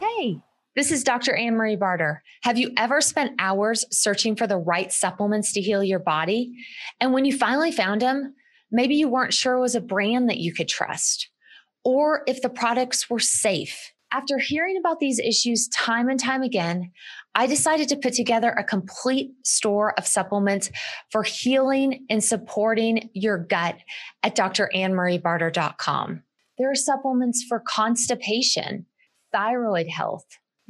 Hey, 0.00 0.40
this 0.76 0.92
is 0.92 1.04
Dr. 1.04 1.34
Anne 1.34 1.54
Marie 1.54 1.76
Barter. 1.76 2.22
Have 2.42 2.58
you 2.58 2.70
ever 2.76 3.00
spent 3.00 3.32
hours 3.38 3.84
searching 3.90 4.36
for 4.36 4.46
the 4.46 4.56
right 4.56 4.92
supplements 4.92 5.52
to 5.52 5.60
heal 5.60 5.82
your 5.82 5.98
body, 5.98 6.52
and 7.00 7.12
when 7.12 7.24
you 7.24 7.36
finally 7.36 7.72
found 7.72 8.00
them, 8.00 8.34
maybe 8.74 8.96
you 8.96 9.08
weren't 9.08 9.32
sure 9.32 9.54
it 9.54 9.60
was 9.60 9.76
a 9.76 9.80
brand 9.80 10.28
that 10.28 10.38
you 10.38 10.52
could 10.52 10.68
trust, 10.68 11.30
or 11.84 12.24
if 12.26 12.42
the 12.42 12.50
products 12.50 13.08
were 13.08 13.20
safe? 13.20 13.92
After 14.12 14.38
hearing 14.38 14.76
about 14.76 15.00
these 15.00 15.18
issues 15.18 15.68
time 15.68 16.08
and 16.08 16.20
time 16.20 16.42
again, 16.42 16.92
I 17.34 17.46
decided 17.46 17.88
to 17.88 17.96
put 17.96 18.12
together 18.12 18.50
a 18.50 18.62
complete 18.62 19.32
store 19.44 19.96
of 19.98 20.06
supplements 20.06 20.70
for 21.10 21.22
healing 21.22 22.04
and 22.10 22.22
supporting 22.22 23.10
your 23.12 23.38
gut 23.38 23.76
at 24.22 24.36
drannmariebarter.com. 24.36 26.22
There 26.58 26.70
are 26.70 26.76
supplements 26.76 27.44
for 27.48 27.60
constipation, 27.60 28.86
thyroid 29.32 29.88
health, 29.88 30.26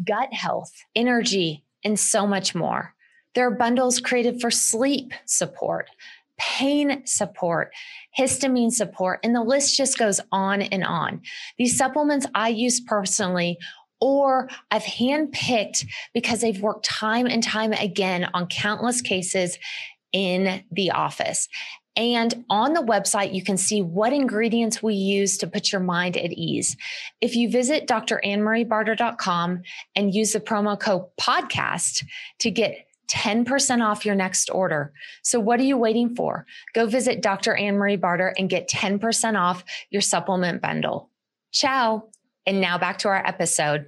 gut 0.06 0.32
health, 0.32 0.72
energy, 0.94 1.64
and 1.84 1.98
so 1.98 2.26
much 2.26 2.54
more. 2.54 2.94
There 3.34 3.46
are 3.46 3.50
bundles 3.50 4.00
created 4.00 4.40
for 4.40 4.50
sleep 4.50 5.12
support, 5.26 5.90
pain 6.38 7.06
support, 7.06 7.72
histamine 8.18 8.72
support, 8.72 9.20
and 9.22 9.34
the 9.34 9.42
list 9.42 9.76
just 9.76 9.98
goes 9.98 10.20
on 10.32 10.62
and 10.62 10.84
on. 10.84 11.20
These 11.58 11.76
supplements 11.76 12.26
I 12.34 12.48
use 12.48 12.80
personally 12.80 13.58
or 14.00 14.48
I've 14.70 14.82
handpicked 14.82 15.86
because 16.12 16.40
they've 16.40 16.60
worked 16.60 16.84
time 16.84 17.26
and 17.26 17.42
time 17.42 17.72
again 17.72 18.28
on 18.34 18.48
countless 18.48 19.00
cases 19.00 19.58
in 20.12 20.62
the 20.70 20.90
office. 20.90 21.48
And 21.96 22.44
on 22.50 22.72
the 22.72 22.82
website, 22.82 23.34
you 23.34 23.42
can 23.42 23.56
see 23.56 23.80
what 23.80 24.12
ingredients 24.12 24.82
we 24.82 24.94
use 24.94 25.38
to 25.38 25.46
put 25.46 25.70
your 25.70 25.80
mind 25.80 26.16
at 26.16 26.32
ease. 26.32 26.76
If 27.20 27.36
you 27.36 27.48
visit 27.48 27.86
drannmariebarter.com 27.86 29.62
and 29.94 30.14
use 30.14 30.32
the 30.32 30.40
promo 30.40 30.78
code 30.78 31.04
podcast 31.20 32.04
to 32.40 32.50
get 32.50 32.86
10% 33.08 33.84
off 33.84 34.04
your 34.04 34.14
next 34.14 34.50
order. 34.50 34.92
So 35.22 35.40
what 35.40 35.60
are 35.60 35.64
you 35.64 35.76
waiting 35.76 36.14
for? 36.14 36.46
Go 36.74 36.86
visit 36.86 37.22
Dr. 37.22 37.54
Anne 37.54 37.76
Marie 37.76 37.96
Barter 37.96 38.34
and 38.38 38.48
get 38.48 38.68
10% 38.68 39.38
off 39.38 39.64
your 39.90 40.02
supplement 40.02 40.62
bundle. 40.62 41.10
Ciao. 41.52 42.08
And 42.46 42.60
now 42.60 42.78
back 42.78 42.98
to 42.98 43.08
our 43.08 43.26
episode. 43.26 43.86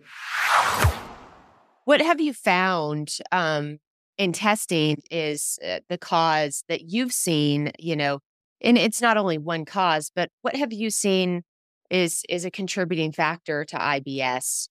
What 1.85 2.01
have 2.01 2.21
you 2.21 2.33
found 2.33 3.19
um, 3.33 3.79
in 4.19 4.33
testing 4.33 5.03
is 5.11 5.59
uh, 5.67 5.81
the 5.89 5.99
cause 5.99 6.65
that 6.69 6.91
you've 6.91 7.13
seen, 7.13 7.73
you 7.79 7.97
know, 7.97 8.21
and 8.61 8.79
it's 8.79 9.03
not 9.03 9.17
only 9.17 9.39
one 9.39 9.65
cause, 9.65 10.11
but 10.15 10.31
what 10.43 10.57
have 10.57 10.73
you 10.73 10.91
seen 10.91 11.43
is 11.91 12.25
is 12.29 12.45
a 12.45 12.51
contributing 12.51 13.13
factor 13.13 13.65
to 13.67 13.77
IBS? 13.77 14.69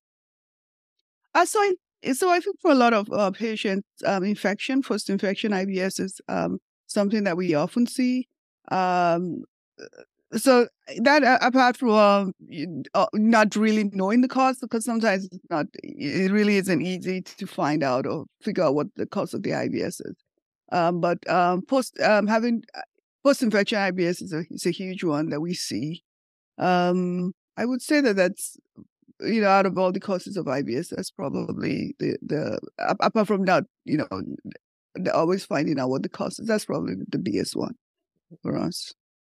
Uh, 1.33 1.45
so 1.45 1.59
I 1.59 1.75
so 2.13 2.29
I 2.29 2.39
think 2.39 2.59
for 2.61 2.71
a 2.71 2.75
lot 2.75 2.93
of 2.93 3.11
uh, 3.11 3.31
patients, 3.31 3.87
um, 4.05 4.23
infection, 4.23 4.81
post-infection 4.81 5.51
IBS 5.51 5.99
is 5.99 6.21
um, 6.27 6.59
something 6.87 7.23
that 7.23 7.37
we 7.37 7.53
often 7.53 7.87
see. 7.87 8.27
Um, 8.71 9.43
uh, 9.79 10.37
so 10.37 10.67
that 10.97 11.23
uh, 11.23 11.37
apart 11.41 11.77
from 11.77 11.89
uh, 11.89 12.25
uh, 12.93 13.05
not 13.13 13.55
really 13.55 13.85
knowing 13.93 14.21
the 14.21 14.27
cause, 14.27 14.59
because 14.59 14.83
sometimes 14.83 15.25
it's 15.25 15.37
not, 15.49 15.67
it 15.83 16.31
really 16.31 16.57
isn't 16.57 16.81
easy 16.81 17.21
to 17.21 17.47
find 17.47 17.83
out 17.83 18.05
or 18.05 18.25
figure 18.41 18.63
out 18.63 18.75
what 18.75 18.87
the 18.95 19.05
cause 19.05 19.33
of 19.33 19.43
the 19.43 19.51
IBS 19.51 20.01
is. 20.01 20.15
Um, 20.71 20.99
but 20.99 21.29
um, 21.29 21.61
post 21.61 21.99
um, 22.01 22.27
having 22.27 22.63
uh, 22.75 22.81
post-infection 23.23 23.77
IBS 23.77 24.21
is 24.21 24.33
a, 24.33 24.43
is 24.49 24.65
a 24.65 24.71
huge 24.71 25.03
one 25.03 25.29
that 25.29 25.41
we 25.41 25.53
see. 25.53 26.03
Um, 26.57 27.33
I 27.57 27.65
would 27.65 27.81
say 27.81 28.01
that 28.01 28.15
that's 28.15 28.57
you 29.21 29.41
know, 29.41 29.47
out 29.47 29.65
of 29.65 29.77
all 29.77 29.91
the 29.91 29.99
causes 29.99 30.37
of 30.37 30.45
IBS, 30.45 30.89
that's 30.89 31.11
probably 31.11 31.95
the 31.99 32.17
the 32.21 32.59
apart 32.79 33.27
from 33.27 33.45
that, 33.45 33.65
you 33.85 33.97
know, 33.97 34.07
they're 34.95 35.15
always 35.15 35.45
finding 35.45 35.79
out 35.79 35.89
what 35.89 36.03
the 36.03 36.09
cause 36.09 36.39
is. 36.39 36.47
That's 36.47 36.65
probably 36.65 36.95
the 37.07 37.17
biggest 37.17 37.55
one 37.55 37.75
for 38.41 38.57
us. 38.57 38.93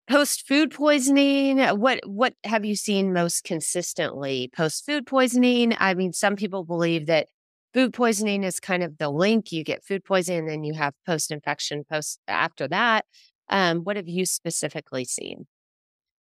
Post 0.08 0.46
food 0.46 0.70
poisoning, 0.70 1.58
what 1.58 2.00
what 2.06 2.34
have 2.44 2.64
you 2.64 2.74
seen 2.74 3.12
most 3.12 3.44
consistently? 3.44 4.50
Post 4.56 4.86
food 4.86 5.06
poisoning. 5.06 5.74
I 5.78 5.94
mean, 5.94 6.12
some 6.12 6.34
people 6.34 6.64
believe 6.64 7.06
that 7.06 7.28
food 7.74 7.92
poisoning 7.92 8.42
is 8.42 8.58
kind 8.58 8.82
of 8.82 8.96
the 8.98 9.10
link. 9.10 9.52
You 9.52 9.64
get 9.64 9.84
food 9.84 10.04
poisoning, 10.04 10.40
and 10.40 10.48
then 10.48 10.64
you 10.64 10.74
have 10.74 10.94
post 11.06 11.30
infection 11.30 11.84
post 11.90 12.20
after 12.26 12.66
that. 12.68 13.04
Um, 13.50 13.80
what 13.80 13.96
have 13.96 14.08
you 14.08 14.24
specifically 14.24 15.04
seen? 15.04 15.46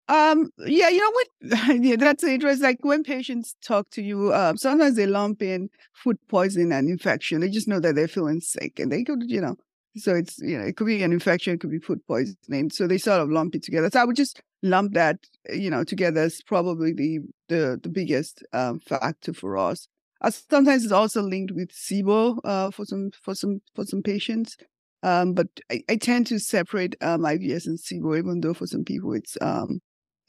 Um, 0.09 0.51
yeah, 0.59 0.89
you 0.89 0.99
know 0.99 1.11
what? 1.11 1.81
yeah, 1.83 1.97
that's 1.97 2.25
interesting. 2.25 2.63
Like 2.63 2.79
when 2.83 3.03
patients 3.03 3.55
talk 3.65 3.89
to 3.91 4.03
you, 4.03 4.35
um, 4.35 4.57
sometimes 4.57 4.97
they 4.97 5.07
lump 5.07 5.43
in 5.43 5.71
food 5.93 6.19
poisoning 6.29 6.73
and 6.73 6.89
infection. 6.89 7.41
They 7.41 7.49
just 7.49 7.69
know 7.69 7.81
that 7.81 7.95
they're 7.95 8.09
feeling 8.09 8.41
sick 8.41 8.79
and 8.79 8.91
they 8.91 9.05
could, 9.05 9.31
you 9.31 9.41
know, 9.41 9.57
so 9.97 10.15
it's, 10.15 10.39
you 10.39 10.59
know, 10.59 10.65
it 10.65 10.77
could 10.77 10.87
be 10.87 11.03
an 11.03 11.13
infection, 11.13 11.55
it 11.55 11.61
could 11.61 11.71
be 11.71 11.79
food 11.79 12.01
poisoning. 12.07 12.71
So 12.71 12.87
they 12.87 12.99
sort 12.99 13.21
of 13.21 13.31
lump 13.31 13.55
it 13.55 13.63
together. 13.63 13.91
So 13.91 14.01
I 14.01 14.05
would 14.05 14.17
just 14.17 14.41
lump 14.63 14.95
that, 14.95 15.19
you 15.51 15.71
know, 15.71 15.85
together 15.85 16.23
as 16.23 16.41
probably 16.43 16.93
the, 16.93 17.21
the, 17.49 17.81
the 17.83 17.89
biggest 17.89 18.43
um, 18.53 18.81
factor 18.81 19.33
for 19.33 19.57
us. 19.57 19.89
Uh, 20.23 20.31
sometimes 20.31 20.85
it's 20.85 20.93
also 20.93 21.21
linked 21.21 21.53
with 21.53 21.71
SIBO 21.73 22.39
uh, 22.45 22.71
for 22.71 22.85
some 22.85 23.11
for 23.23 23.35
some 23.35 23.61
for 23.75 23.85
some 23.85 24.03
patients. 24.03 24.57
Um, 25.03 25.35
but 25.35 25.49
I, 25.69 25.83
I, 25.91 25.97
tend 25.97 26.29
to 26.29 26.39
separate 26.39 26.95
um, 27.01 27.23
IBS 27.23 27.67
and 27.67 27.77
SIBO, 27.77 28.17
even 28.17 28.41
though 28.41 28.55
for 28.55 28.69
some 28.69 28.85
people 28.85 29.15
it's 29.15 29.37
um, 29.41 29.81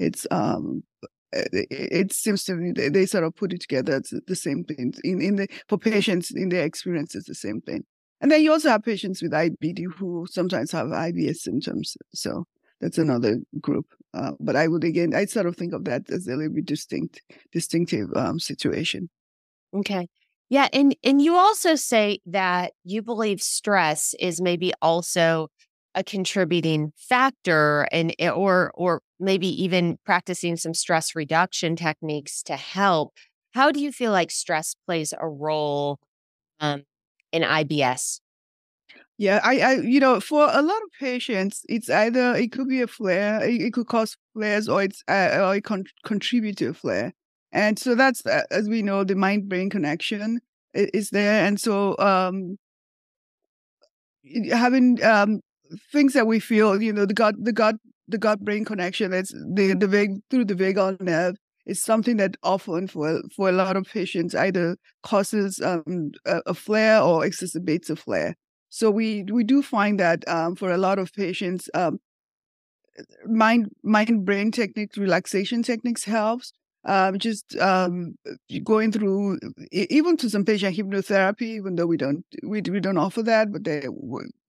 it's 0.03 0.27
um 0.31 0.83
it, 1.31 1.67
it 1.71 2.13
seems 2.13 2.43
to 2.43 2.55
me 2.55 2.71
they, 2.71 2.89
they 2.89 3.05
sort 3.05 3.23
of 3.23 3.35
put 3.35 3.53
it 3.53 3.61
together 3.61 3.97
it's 3.97 4.13
the 4.27 4.35
same 4.35 4.63
thing. 4.63 4.93
In 5.03 5.21
in 5.21 5.35
the 5.37 5.47
for 5.67 5.77
patients 5.77 6.31
in 6.31 6.49
their 6.49 6.65
experience 6.65 7.15
it's 7.15 7.27
the 7.27 7.35
same 7.35 7.61
thing. 7.61 7.83
And 8.21 8.31
then 8.31 8.41
you 8.41 8.51
also 8.51 8.69
have 8.69 8.83
patients 8.83 9.21
with 9.21 9.31
IBD 9.31 9.85
who 9.97 10.25
sometimes 10.29 10.71
have 10.71 10.87
IBS 10.87 11.37
symptoms. 11.37 11.97
So 12.13 12.45
that's 12.79 12.97
another 12.97 13.39
group. 13.59 13.85
Uh, 14.13 14.31
but 14.39 14.55
I 14.55 14.67
would 14.67 14.83
again 14.83 15.13
I 15.15 15.25
sort 15.25 15.45
of 15.45 15.55
think 15.55 15.73
of 15.73 15.85
that 15.85 16.09
as 16.09 16.27
a 16.27 16.35
little 16.35 16.53
bit 16.53 16.65
distinct 16.65 17.21
distinctive 17.51 18.09
um, 18.15 18.39
situation. 18.39 19.09
Okay. 19.73 20.07
Yeah, 20.49 20.67
and 20.71 20.95
and 21.03 21.19
you 21.19 21.35
also 21.35 21.73
say 21.75 22.19
that 22.27 22.73
you 22.83 23.01
believe 23.01 23.41
stress 23.41 24.13
is 24.19 24.39
maybe 24.39 24.71
also 24.81 25.47
a 25.95 26.03
contributing 26.03 26.91
factor 26.97 27.87
and 27.91 28.13
eh, 28.19 28.29
or 28.29 28.71
or 28.75 29.01
maybe 29.19 29.47
even 29.63 29.97
practicing 30.05 30.55
some 30.57 30.73
stress 30.73 31.15
reduction 31.15 31.75
techniques 31.75 32.43
to 32.43 32.55
help. 32.55 33.13
How 33.53 33.71
do 33.71 33.79
you 33.79 33.91
feel 33.91 34.11
like 34.11 34.31
stress 34.31 34.75
plays 34.85 35.13
a 35.17 35.27
role 35.27 35.99
um, 36.59 36.83
in 37.31 37.43
IBS? 37.43 38.19
Yeah, 39.17 39.39
I, 39.43 39.59
I, 39.59 39.73
you 39.75 39.99
know, 39.99 40.19
for 40.19 40.49
a 40.51 40.61
lot 40.61 40.81
of 40.81 40.89
patients, 40.99 41.63
it's 41.69 41.89
either 41.89 42.35
it 42.35 42.51
could 42.51 42.67
be 42.67 42.81
a 42.81 42.87
flare, 42.87 43.43
it, 43.43 43.61
it 43.61 43.73
could 43.73 43.87
cause 43.87 44.17
flares, 44.33 44.67
or 44.67 44.81
it's 44.81 45.03
uh, 45.07 45.37
or 45.39 45.55
it 45.55 45.63
con- 45.63 45.85
contribute 46.03 46.57
to 46.57 46.69
a 46.69 46.73
flare. 46.73 47.13
And 47.51 47.77
so 47.77 47.93
that's 47.93 48.25
uh, 48.25 48.41
as 48.49 48.67
we 48.67 48.81
know, 48.81 49.03
the 49.03 49.15
mind 49.15 49.47
brain 49.47 49.69
connection 49.69 50.41
is 50.73 51.11
there, 51.11 51.45
and 51.45 51.59
so 51.59 51.95
um, 51.99 52.57
having 54.51 55.03
um, 55.03 55.41
things 55.91 56.13
that 56.13 56.27
we 56.27 56.39
feel, 56.39 56.81
you 56.81 56.93
know, 56.93 57.05
the 57.05 57.13
gut, 57.13 57.35
the 57.39 57.53
gut, 57.53 57.75
the 58.07 58.17
gut 58.17 58.39
brain 58.41 58.65
connection. 58.65 59.11
That's 59.11 59.31
the 59.31 59.75
the 59.77 59.87
vague 59.87 60.11
through 60.29 60.45
the 60.45 60.55
vagal 60.55 61.01
nerve 61.01 61.35
is 61.65 61.81
something 61.81 62.17
that 62.17 62.35
often 62.43 62.87
for 62.87 63.21
for 63.35 63.49
a 63.49 63.53
lot 63.53 63.77
of 63.77 63.85
patients 63.85 64.35
either 64.35 64.77
causes 65.03 65.59
um, 65.61 66.11
a, 66.25 66.41
a 66.47 66.53
flare 66.53 67.01
or 67.01 67.21
exacerbates 67.21 67.89
a 67.89 67.95
flare. 67.95 68.35
So 68.69 68.89
we 68.91 69.23
we 69.31 69.43
do 69.43 69.61
find 69.61 69.99
that 69.99 70.27
um, 70.27 70.55
for 70.55 70.71
a 70.71 70.77
lot 70.77 70.99
of 70.99 71.13
patients, 71.13 71.69
um, 71.73 71.99
mind 73.25 73.69
mind 73.83 74.25
brain 74.25 74.51
techniques, 74.51 74.97
relaxation 74.97 75.63
techniques 75.63 76.03
helps. 76.05 76.53
Um, 76.85 77.17
just 77.17 77.55
um, 77.57 78.15
going 78.65 78.91
through 78.91 79.39
even 79.71 80.17
to 80.17 80.29
some 80.29 80.43
patient 80.43 80.75
hypnotherapy, 80.75 81.43
even 81.43 81.75
though 81.75 81.85
we 81.85 81.95
don't 81.95 82.25
we 82.43 82.61
we 82.61 82.81
don't 82.81 82.97
offer 82.97 83.23
that, 83.23 83.53
but 83.53 83.63
they, 83.63 83.87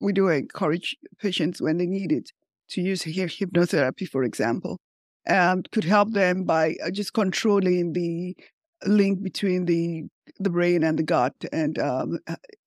we 0.01 0.13
do 0.13 0.29
encourage 0.29 0.97
patients 1.21 1.63
when 1.63 1.79
they 1.79 1.87
need 1.87 2.11
it 2.11 2.33
to 2.71 2.81
use 2.81 3.03
hypnotherapy, 3.03 4.09
for 4.09 4.25
example, 4.25 4.81
um, 5.29 5.63
could 5.71 5.85
help 5.85 6.13
them 6.13 6.45
by 6.45 6.75
uh, 6.85 6.91
just 6.91 7.13
controlling 7.13 7.93
the 7.93 8.37
link 8.85 9.23
between 9.23 9.67
the 9.67 10.05
the 10.41 10.51
brain 10.51 10.83
and 10.83 10.99
the 10.99 11.03
gut, 11.03 11.35
and 11.53 11.79
um, 11.79 12.19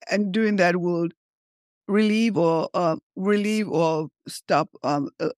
and 0.10 0.32
doing 0.32 0.56
that 0.58 0.78
will 0.78 1.10
relieve 1.88 2.38
or 2.38 2.70
uh, 2.74 2.96
relieve 3.16 3.70
or 3.70 4.10
stop 4.28 4.70
um, 4.84 5.10
uh, 5.20 5.30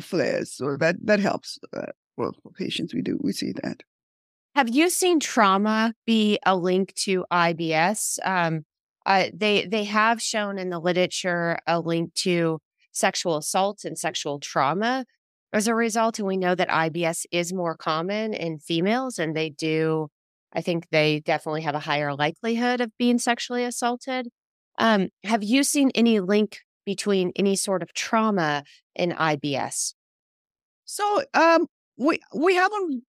flares. 0.00 0.52
So 0.52 0.76
that 0.78 0.96
that 1.04 1.20
helps 1.20 1.58
uh, 1.76 1.92
for 2.16 2.32
patients. 2.56 2.94
We 2.94 3.02
do 3.02 3.18
we 3.22 3.32
see 3.32 3.52
that. 3.62 3.82
Have 4.54 4.68
you 4.68 4.88
seen 4.88 5.18
trauma 5.18 5.94
be 6.06 6.38
a 6.46 6.56
link 6.56 6.94
to 6.94 7.24
IBS? 7.32 8.18
Um, 8.24 8.64
uh, 9.04 9.26
they 9.34 9.66
they 9.66 9.84
have 9.84 10.22
shown 10.22 10.58
in 10.58 10.70
the 10.70 10.78
literature 10.78 11.58
a 11.66 11.80
link 11.80 12.14
to 12.14 12.60
sexual 12.92 13.36
assault 13.36 13.84
and 13.84 13.98
sexual 13.98 14.38
trauma 14.38 15.04
as 15.52 15.68
a 15.68 15.74
result, 15.74 16.18
and 16.18 16.28
we 16.28 16.36
know 16.36 16.54
that 16.54 16.68
IBS 16.68 17.26
is 17.30 17.52
more 17.52 17.76
common 17.76 18.32
in 18.32 18.58
females, 18.58 19.18
and 19.18 19.36
they 19.36 19.50
do. 19.50 20.08
I 20.52 20.60
think 20.60 20.86
they 20.90 21.20
definitely 21.20 21.62
have 21.62 21.74
a 21.74 21.80
higher 21.80 22.14
likelihood 22.14 22.80
of 22.80 22.92
being 22.96 23.18
sexually 23.18 23.64
assaulted. 23.64 24.28
Um, 24.78 25.08
have 25.24 25.42
you 25.42 25.64
seen 25.64 25.90
any 25.94 26.20
link 26.20 26.60
between 26.86 27.32
any 27.34 27.56
sort 27.56 27.82
of 27.82 27.92
trauma 27.92 28.62
and 28.94 29.12
IBS? 29.12 29.94
So 30.84 31.22
um, 31.34 31.66
we 31.96 32.18
we 32.34 32.54
haven't 32.54 33.04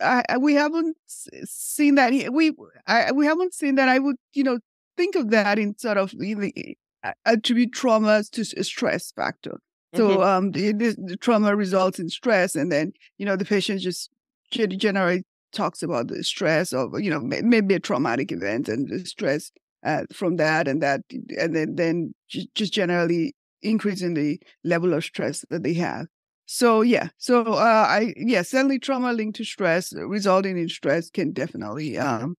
uh, 0.00 0.22
we 0.40 0.54
haven't 0.54 0.96
seen 1.06 1.94
that. 1.94 2.12
We 2.32 2.52
I, 2.86 3.12
we 3.12 3.26
haven't 3.26 3.54
seen 3.54 3.76
that. 3.76 3.88
I 3.88 3.98
would 3.98 4.16
you 4.32 4.44
know 4.44 4.58
think 4.96 5.16
of 5.16 5.30
that 5.30 5.58
in 5.58 5.76
sort 5.78 5.98
of 5.98 6.12
really 6.16 6.78
attribute 7.24 7.72
trauma 7.72 8.22
to 8.32 8.44
stress 8.44 9.12
factor. 9.12 9.60
So 9.94 10.08
mm-hmm. 10.08 10.22
um, 10.22 10.50
the, 10.50 10.72
the, 10.72 11.16
trauma 11.16 11.54
results 11.54 12.00
in 12.00 12.08
stress, 12.08 12.56
and 12.56 12.72
then 12.72 12.92
you 13.18 13.26
know 13.26 13.36
the 13.36 13.44
patient 13.44 13.80
just 13.80 14.10
generally 14.50 15.24
talks 15.52 15.82
about 15.82 16.08
the 16.08 16.22
stress 16.24 16.72
of 16.72 17.00
you 17.00 17.10
know 17.10 17.20
maybe 17.20 17.74
a 17.74 17.80
traumatic 17.80 18.32
event 18.32 18.68
and 18.68 18.88
the 18.88 19.04
stress 19.04 19.52
uh, 19.84 20.02
from 20.12 20.36
that 20.36 20.66
and 20.66 20.82
that 20.82 21.02
and 21.38 21.54
then 21.54 21.76
then 21.76 22.14
just 22.28 22.72
generally 22.72 23.34
increasing 23.62 24.14
the 24.14 24.38
level 24.64 24.92
of 24.92 25.04
stress 25.04 25.44
that 25.48 25.62
they 25.62 25.74
have 25.74 26.06
so 26.46 26.82
yeah 26.82 27.08
so 27.18 27.42
uh, 27.54 27.86
i 27.88 28.12
yeah 28.16 28.42
certainly 28.42 28.78
trauma 28.78 29.12
linked 29.12 29.36
to 29.36 29.44
stress 29.44 29.92
resulting 29.94 30.58
in 30.58 30.68
stress 30.68 31.10
can 31.10 31.32
definitely 31.32 31.96
um 31.98 32.34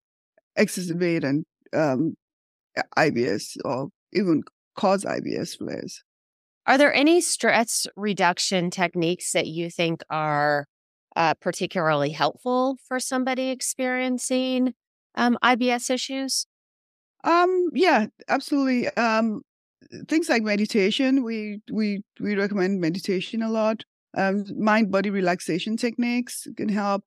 exacerbate 0.58 1.24
and 1.24 1.46
um 1.74 2.15
ibs 2.98 3.58
or 3.65 3.89
even 4.13 4.44
cause 4.76 5.04
ibs 5.06 5.58
flares 5.58 6.04
are 6.68 6.78
there 6.78 6.94
any 6.94 7.22
stress 7.22 7.88
reduction 7.96 8.70
techniques 8.70 9.32
that 9.34 9.48
you 9.48 9.70
think 9.70 10.02
are 10.10 10.65
uh, 11.15 11.34
particularly 11.36 12.10
helpful 12.10 12.78
for 12.88 13.00
somebody 13.00 13.50
experiencing 13.50 14.74
um, 15.15 15.38
ibs 15.44 15.89
issues 15.89 16.46
um, 17.26 17.70
yeah, 17.74 18.06
absolutely. 18.30 18.88
Um, 18.89 19.41
things 20.08 20.30
like 20.30 20.44
meditation, 20.44 21.24
we 21.24 21.60
we 21.72 22.04
we 22.20 22.36
recommend 22.36 22.80
meditation 22.80 23.41
a 23.41 23.50
lot. 23.50 23.84
Um, 24.15 24.45
mind 24.58 24.91
body 24.91 25.10
relaxation 25.10 25.78
techniques 25.78 26.47
can 26.58 26.69
help. 26.69 27.04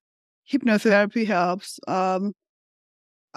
Hypnotherapy 0.51 1.27
helps. 1.27 1.79
Um, 1.89 2.33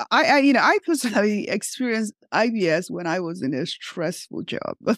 I, 0.09 0.23
I 0.23 0.37
you 0.39 0.53
know 0.53 0.61
I 0.61 0.77
personally 0.85 1.47
experienced 1.49 2.13
IBS 2.33 2.89
when 2.89 3.07
I 3.07 3.19
was 3.19 3.41
in 3.41 3.53
a 3.53 3.65
stressful 3.65 4.43
job. 4.43 4.77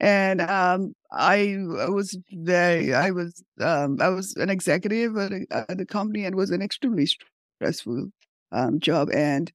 and 0.00 0.40
um, 0.40 0.94
I 1.12 1.56
was 1.88 2.18
very, 2.32 2.92
I 2.92 3.10
was, 3.10 3.42
um, 3.60 3.98
I 4.00 4.08
was 4.08 4.34
an 4.36 4.50
executive 4.50 5.16
at 5.16 5.32
a, 5.32 5.70
at 5.70 5.88
company 5.88 6.24
and 6.24 6.34
was 6.34 6.50
an 6.50 6.60
extremely 6.60 7.06
stressful 7.06 8.08
um, 8.50 8.80
job. 8.80 9.10
And 9.14 9.52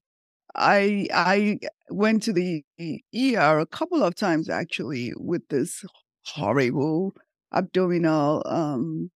I 0.54 1.06
I 1.12 1.58
went 1.90 2.22
to 2.24 2.32
the 2.32 2.64
ER 2.80 3.58
a 3.58 3.66
couple 3.66 4.02
of 4.02 4.14
times 4.14 4.48
actually 4.48 5.12
with 5.16 5.46
this 5.48 5.84
horrible 6.24 7.14
abdominal 7.52 8.42
um, 8.46 9.10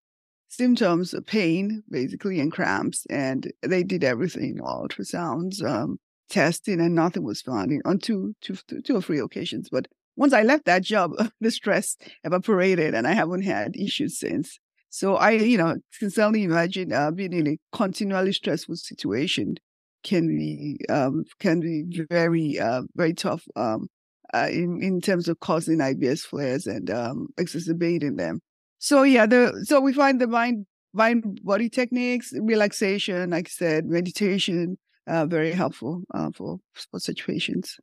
symptoms 0.49 1.15
of 1.15 1.27
pain, 1.27 1.83
basically, 1.91 2.41
and 2.41 2.53
cramps. 2.53 3.07
And 3.09 3.53
they 3.63 3.83
did 3.83 4.05
everything, 4.05 4.59
ultrasounds, 4.59 5.65
um, 5.65 5.99
testing, 6.29 6.81
and 6.81 6.95
nothing 6.95 7.25
was 7.25 7.43
found 7.43 7.81
on 7.85 7.99
two, 7.99 8.35
two, 8.41 8.57
two 8.85 8.97
or 8.97 9.03
three 9.03 9.19
occasions. 9.19 9.69
But 9.71 9.89
once 10.17 10.33
I 10.33 10.43
left 10.43 10.67
that 10.67 10.83
job, 10.83 11.13
the 11.41 11.51
stress 11.51 11.97
evaporated, 12.25 12.95
and 12.95 13.07
I 13.07 13.13
haven't 13.13 13.43
had 13.43 13.77
issues 13.77 14.19
since. 14.19 14.59
So 14.91 15.17
I, 15.17 15.31
you 15.31 15.57
know, 15.57 15.77
can 15.99 16.11
certainly 16.11 16.43
imagine 16.43 16.93
uh, 16.93 17.11
being 17.11 17.33
in 17.33 17.49
a 17.49 17.59
continually 17.75 18.33
stressful 18.33 18.77
situation 18.77 19.57
can 20.05 20.27
be 20.27 20.79
um, 20.91 21.25
can 21.39 21.61
be 21.61 22.05
very 22.11 22.59
uh, 22.59 22.83
very 22.95 23.15
tough 23.15 23.45
um, 23.57 23.89
uh, 24.33 24.49
in 24.51 24.83
in 24.83 25.01
terms 25.01 25.29
of 25.29 25.41
causing 25.41 25.79
IBS 25.79 26.21
flares 26.21 26.67
and 26.67 26.91
um, 26.91 27.29
exacerbating 27.39 28.17
them. 28.17 28.41
So 28.79 29.03
yeah, 29.03 29.27
the 29.27 29.65
so 29.65 29.81
we 29.81 29.93
find 29.93 30.21
the 30.21 30.27
mind 30.27 30.67
mind 30.93 31.41
body 31.43 31.69
techniques, 31.69 32.33
relaxation, 32.41 33.31
like 33.31 33.49
I 33.49 33.51
said, 33.51 33.87
meditation, 33.87 34.79
uh, 35.07 35.27
very 35.27 35.53
helpful 35.53 36.03
uh, 36.15 36.31
for 36.35 36.59
for 36.91 37.01
such 37.01 37.27
patients. 37.27 37.79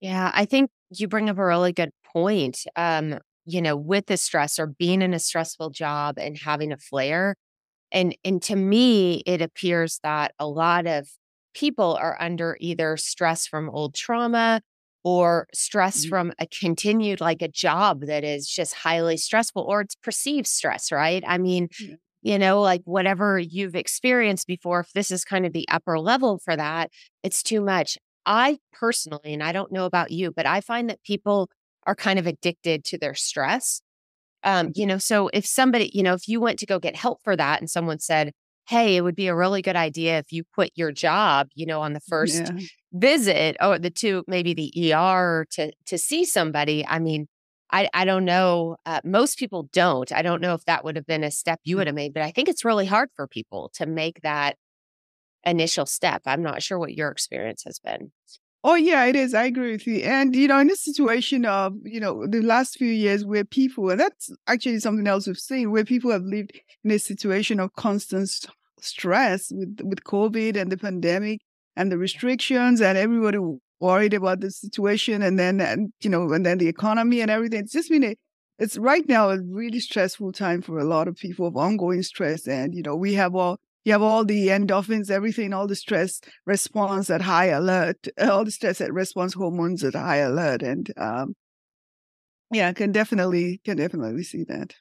Yeah, 0.00 0.30
I 0.34 0.44
think 0.44 0.70
you 0.90 1.08
bring 1.08 1.30
up 1.30 1.38
a 1.38 1.44
really 1.44 1.72
good 1.72 1.90
point. 2.12 2.64
Um, 2.76 3.18
you 3.44 3.60
know, 3.60 3.76
with 3.76 4.06
the 4.06 4.16
stress 4.16 4.58
or 4.58 4.66
being 4.66 5.02
in 5.02 5.14
a 5.14 5.18
stressful 5.18 5.70
job 5.70 6.16
and 6.18 6.36
having 6.38 6.72
a 6.72 6.76
flare, 6.78 7.36
and 7.92 8.16
and 8.24 8.42
to 8.42 8.56
me, 8.56 9.22
it 9.26 9.42
appears 9.42 10.00
that 10.02 10.34
a 10.38 10.46
lot 10.46 10.86
of 10.86 11.08
people 11.54 11.94
are 12.00 12.16
under 12.20 12.56
either 12.60 12.96
stress 12.96 13.46
from 13.46 13.68
old 13.70 13.94
trauma 13.94 14.60
or 15.04 15.46
stress 15.52 16.00
mm-hmm. 16.00 16.08
from 16.08 16.32
a 16.38 16.46
continued 16.46 17.20
like 17.20 17.42
a 17.42 17.48
job 17.48 18.02
that 18.02 18.24
is 18.24 18.48
just 18.48 18.74
highly 18.74 19.16
stressful 19.16 19.62
or 19.62 19.80
it's 19.80 19.94
perceived 19.96 20.46
stress 20.46 20.92
right 20.92 21.24
i 21.26 21.38
mean 21.38 21.68
mm-hmm. 21.68 21.94
you 22.22 22.38
know 22.38 22.60
like 22.60 22.82
whatever 22.84 23.38
you've 23.38 23.74
experienced 23.74 24.46
before 24.46 24.80
if 24.80 24.92
this 24.92 25.10
is 25.10 25.24
kind 25.24 25.46
of 25.46 25.52
the 25.52 25.68
upper 25.68 25.98
level 25.98 26.38
for 26.38 26.56
that 26.56 26.90
it's 27.22 27.42
too 27.42 27.60
much 27.60 27.98
i 28.26 28.58
personally 28.72 29.32
and 29.32 29.42
i 29.42 29.52
don't 29.52 29.72
know 29.72 29.84
about 29.84 30.10
you 30.10 30.30
but 30.30 30.46
i 30.46 30.60
find 30.60 30.88
that 30.88 31.02
people 31.02 31.48
are 31.86 31.96
kind 31.96 32.18
of 32.18 32.26
addicted 32.26 32.84
to 32.84 32.96
their 32.96 33.14
stress 33.14 33.82
um 34.44 34.70
you 34.74 34.86
know 34.86 34.98
so 34.98 35.28
if 35.32 35.44
somebody 35.44 35.90
you 35.92 36.02
know 36.02 36.14
if 36.14 36.28
you 36.28 36.40
went 36.40 36.58
to 36.58 36.66
go 36.66 36.78
get 36.78 36.94
help 36.94 37.20
for 37.24 37.36
that 37.36 37.60
and 37.60 37.68
someone 37.68 37.98
said 37.98 38.32
hey, 38.68 38.96
it 38.96 39.00
would 39.00 39.16
be 39.16 39.26
a 39.26 39.34
really 39.34 39.60
good 39.60 39.76
idea 39.76 40.18
if 40.18 40.32
you 40.32 40.44
quit 40.54 40.72
your 40.76 40.92
job, 40.92 41.48
you 41.54 41.66
know, 41.66 41.80
on 41.80 41.94
the 41.94 42.00
first 42.00 42.42
yeah. 42.46 42.66
Visit 42.92 43.56
or 43.60 43.78
the 43.78 43.90
two, 43.90 44.24
maybe 44.26 44.54
the 44.54 44.94
ER 44.94 45.46
to 45.52 45.72
to 45.86 45.98
see 45.98 46.24
somebody. 46.24 46.84
I 46.86 46.98
mean, 46.98 47.28
I 47.70 47.88
I 47.94 48.04
don't 48.04 48.24
know. 48.24 48.76
Uh, 48.86 49.00
most 49.04 49.38
people 49.38 49.68
don't. 49.72 50.12
I 50.12 50.22
don't 50.22 50.42
know 50.42 50.54
if 50.54 50.64
that 50.66 50.84
would 50.84 50.96
have 50.96 51.06
been 51.06 51.24
a 51.24 51.30
step 51.30 51.60
you 51.64 51.76
would 51.76 51.84
mm. 51.84 51.88
have 51.88 51.94
made, 51.96 52.14
but 52.14 52.22
I 52.22 52.30
think 52.30 52.48
it's 52.48 52.64
really 52.64 52.86
hard 52.86 53.10
for 53.16 53.26
people 53.26 53.70
to 53.74 53.86
make 53.86 54.20
that 54.22 54.56
initial 55.44 55.86
step. 55.86 56.22
I'm 56.26 56.42
not 56.42 56.62
sure 56.62 56.78
what 56.78 56.94
your 56.94 57.10
experience 57.10 57.64
has 57.64 57.78
been. 57.78 58.12
Oh 58.64 58.76
yeah, 58.76 59.04
it 59.06 59.16
is. 59.16 59.34
I 59.34 59.44
agree 59.44 59.72
with 59.72 59.86
you. 59.86 59.96
And 60.02 60.36
you 60.36 60.46
know, 60.46 60.58
in 60.60 60.68
this 60.68 60.84
situation 60.84 61.44
of 61.46 61.74
you 61.84 61.98
know 61.98 62.26
the 62.26 62.42
last 62.42 62.76
few 62.76 62.88
years 62.92 63.24
where 63.24 63.44
people, 63.44 63.90
and 63.90 63.98
that's 63.98 64.30
actually 64.46 64.78
something 64.78 65.06
else 65.06 65.26
we've 65.26 65.38
seen, 65.38 65.70
where 65.70 65.84
people 65.84 66.10
have 66.12 66.22
lived 66.22 66.52
in 66.84 66.90
a 66.90 66.98
situation 66.98 67.58
of 67.58 67.72
constant 67.74 68.30
stress 68.80 69.50
with 69.50 69.80
with 69.82 70.04
COVID 70.04 70.56
and 70.56 70.70
the 70.70 70.76
pandemic 70.76 71.40
and 71.76 71.90
the 71.90 71.98
restrictions, 71.98 72.80
and 72.80 72.98
everybody 72.98 73.38
worried 73.80 74.14
about 74.14 74.40
the 74.40 74.50
situation, 74.50 75.22
and 75.22 75.38
then 75.38 75.60
and 75.60 75.92
you 76.00 76.10
know, 76.10 76.32
and 76.32 76.44
then 76.46 76.58
the 76.58 76.68
economy 76.68 77.20
and 77.20 77.30
everything. 77.30 77.60
It's 77.60 77.72
just 77.72 77.90
been 77.90 78.04
a 78.04 78.16
it's 78.58 78.76
right 78.78 79.06
now 79.08 79.30
a 79.30 79.40
really 79.40 79.80
stressful 79.80 80.32
time 80.32 80.62
for 80.62 80.78
a 80.78 80.84
lot 80.84 81.08
of 81.08 81.16
people 81.16 81.46
of 81.46 81.56
ongoing 81.56 82.02
stress, 82.02 82.46
and 82.46 82.74
you 82.74 82.82
know, 82.82 82.96
we 82.96 83.14
have 83.14 83.34
all 83.34 83.58
you 83.84 83.92
have 83.92 84.02
all 84.02 84.24
the 84.24 84.48
endorphins, 84.48 85.10
everything, 85.10 85.52
all 85.52 85.66
the 85.66 85.74
stress 85.74 86.20
response 86.46 87.10
at 87.10 87.22
high 87.22 87.46
alert, 87.46 88.06
all 88.20 88.44
the 88.44 88.50
stress 88.50 88.80
at 88.80 88.92
response 88.92 89.34
hormones 89.34 89.82
at 89.82 89.94
high 89.94 90.18
alert, 90.18 90.62
and 90.62 90.92
um, 90.96 91.34
yeah, 92.52 92.72
can 92.72 92.92
definitely 92.92 93.60
can 93.64 93.76
definitely 93.76 94.22
see 94.22 94.44
that. 94.44 94.74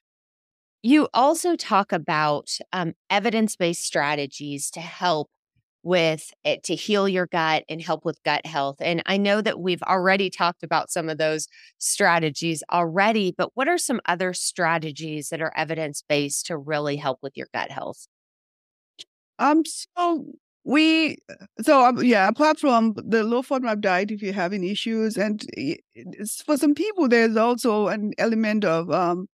You 0.83 1.09
also 1.13 1.55
talk 1.55 1.91
about 1.91 2.57
um, 2.73 2.93
evidence 3.09 3.55
based 3.55 3.83
strategies 3.83 4.69
to 4.71 4.79
help 4.79 5.29
with 5.83 6.31
it 6.43 6.63
to 6.63 6.75
heal 6.75 7.07
your 7.07 7.27
gut 7.27 7.63
and 7.69 7.81
help 7.81 8.05
with 8.05 8.21
gut 8.23 8.45
health. 8.45 8.77
And 8.79 9.01
I 9.05 9.17
know 9.17 9.41
that 9.41 9.59
we've 9.59 9.81
already 9.83 10.29
talked 10.29 10.63
about 10.63 10.91
some 10.91 11.09
of 11.09 11.17
those 11.17 11.47
strategies 11.77 12.63
already, 12.71 13.33
but 13.37 13.51
what 13.55 13.67
are 13.67 13.77
some 13.77 14.01
other 14.05 14.33
strategies 14.33 15.29
that 15.29 15.41
are 15.41 15.53
evidence 15.55 16.03
based 16.07 16.45
to 16.47 16.57
really 16.57 16.97
help 16.97 17.19
with 17.21 17.35
your 17.35 17.47
gut 17.53 17.71
health? 17.71 18.07
Um, 19.39 19.63
so 19.65 20.25
we, 20.63 21.17
so 21.61 21.83
um, 21.85 22.03
yeah, 22.03 22.27
apart 22.27 22.59
from 22.59 22.93
the 22.95 23.23
low 23.23 23.41
FODMAP 23.41 23.81
diet, 23.81 24.11
if 24.11 24.21
you're 24.21 24.33
having 24.33 24.63
issues, 24.63 25.17
and 25.17 25.43
for 26.45 26.57
some 26.57 26.75
people, 26.75 27.07
there's 27.07 27.35
also 27.35 27.87
an 27.87 28.13
element 28.19 28.63
of 28.63 28.91
um, 28.91 29.27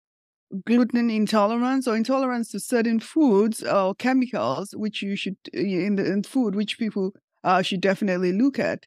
gluten 0.64 1.11
intolerance 1.11 1.87
or 1.87 1.96
intolerance 1.96 2.50
to 2.50 2.61
certain 2.61 3.00
foods 3.00 3.62
or 3.62 3.94
chemicals, 3.94 4.74
which 4.76 5.02
you 5.02 5.16
should 5.16 5.37
in 5.52 5.96
the 5.96 6.04
in 6.04 6.22
food, 6.22 6.54
which 6.54 6.78
people 6.78 7.12
uh, 7.44 7.62
should 7.62 7.80
definitely 7.80 8.32
look 8.32 8.59
at. 8.59 8.87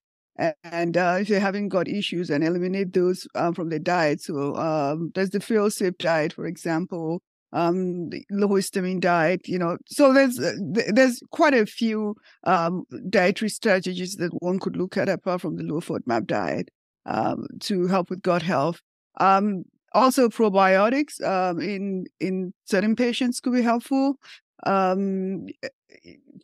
And 0.64 0.96
uh, 0.96 1.18
if 1.20 1.28
they 1.28 1.40
haven't 1.40 1.68
got 1.68 1.90
issues, 1.90 2.30
and 2.30 2.46
eliminate 2.46 2.94
those 2.94 3.28
um, 3.36 3.54
from 3.54 3.70
their 3.70 3.80
diet. 3.80 4.22
So 4.22 4.56
um, 4.56 5.12
there's 5.14 5.32
the 5.32 5.42
fail-safe 5.42 5.98
diet, 5.98 6.32
for 6.32 6.46
example, 6.46 7.22
um, 7.52 8.10
low 8.32 8.48
histamine 8.48 9.02
diet. 9.02 9.50
You 9.50 9.60
know, 9.60 9.78
so 9.88 10.14
there's 10.14 10.40
uh, 10.40 10.54
there's 10.94 11.22
quite 11.32 11.54
a 11.54 11.66
few 11.66 12.16
um, 12.46 12.86
dietary 13.10 13.50
strategies 13.50 14.16
that 14.16 14.32
one 14.42 14.60
could 14.60 14.78
look 14.78 14.96
at 14.96 15.10
apart 15.10 15.42
from 15.42 15.58
the 15.58 15.64
low 15.64 15.82
FODMAP 15.82 16.26
diet 16.26 16.70
um, 17.06 17.46
to 17.62 17.88
help 17.88 18.10
with 18.10 18.22
gut 18.22 18.42
health. 18.42 18.82
Um, 19.20 19.66
also, 19.94 20.30
probiotics 20.30 21.22
um, 21.24 21.60
in 21.60 22.06
in 22.20 22.54
certain 22.66 22.96
patients 22.96 23.40
could 23.40 23.54
be 23.54 23.62
helpful. 23.62 24.16
Um, 24.66 25.48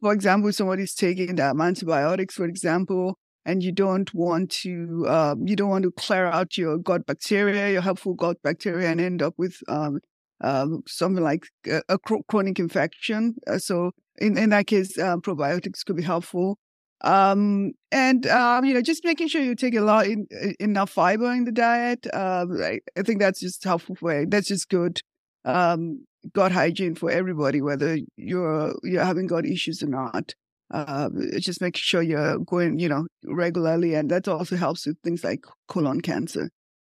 for 0.01 0.13
example, 0.13 0.51
somebody's 0.51 0.95
taking 0.95 1.39
um, 1.39 1.62
antibiotics, 1.62 2.36
for 2.36 2.45
example, 2.45 3.17
and 3.45 3.63
you 3.63 3.71
don't 3.71 4.13
want 4.13 4.51
to 4.63 5.05
um, 5.08 5.47
you 5.47 5.55
don't 5.55 5.69
want 5.69 5.84
to 5.84 5.91
clear 5.91 6.25
out 6.25 6.58
your 6.58 6.77
gut 6.77 7.05
bacteria, 7.05 7.71
your 7.71 7.81
helpful 7.81 8.13
gut 8.13 8.38
bacteria, 8.43 8.89
and 8.89 9.01
end 9.01 9.21
up 9.21 9.34
with 9.38 9.60
um, 9.67 9.99
um, 10.41 10.84
something 10.88 11.23
like 11.23 11.47
a, 11.67 11.81
a, 11.89 11.97
chronic 11.97 12.60
infection. 12.60 13.36
Uh, 13.47 13.58
so 13.58 13.91
in, 14.17 14.38
in 14.38 14.49
that 14.49 14.67
case, 14.67 14.97
uh, 14.97 15.17
probiotics 15.17 15.86
could 15.86 15.95
be 15.95 16.03
helpful. 16.03 16.58
Um, 17.01 17.71
and 17.91 18.25
um, 18.27 18.65
you 18.65 18.73
know, 18.73 18.81
just 18.81 19.03
making 19.03 19.27
sure 19.27 19.41
you 19.41 19.55
take 19.55 19.75
a 19.75 19.81
lot 19.81 20.08
in, 20.08 20.27
enough 20.60 20.89
fiber 20.89 21.31
in 21.34 21.43
the 21.43 21.51
diet. 21.51 22.08
Um, 22.13 22.62
I, 22.62 22.79
I, 22.97 23.01
think 23.03 23.19
that's 23.19 23.39
just 23.39 23.63
helpful 23.63 23.95
for 23.95 24.25
that's 24.25 24.47
just 24.47 24.69
good 24.69 25.01
um, 25.43 26.05
gut 26.34 26.51
hygiene 26.51 26.95
for 26.95 27.12
everybody, 27.12 27.62
whether 27.62 27.97
you're 28.15 28.73
you're 28.84 29.03
having 29.03 29.27
gut 29.27 29.45
issues 29.45 29.84
or 29.84 29.88
not. 29.88 30.34
Uh, 30.73 31.10
just 31.38 31.62
make 31.62 31.77
sure 31.77 32.01
you're 32.01 32.39
going, 32.39 32.79
you 32.79 32.89
know, 32.89 33.05
regularly, 33.25 33.93
and 33.93 34.10
that 34.10 34.27
also 34.27 34.55
helps 34.55 34.88
with 34.88 34.97
things 35.03 35.23
like 35.23 35.45
colon 35.67 36.01
cancer. 36.01 36.49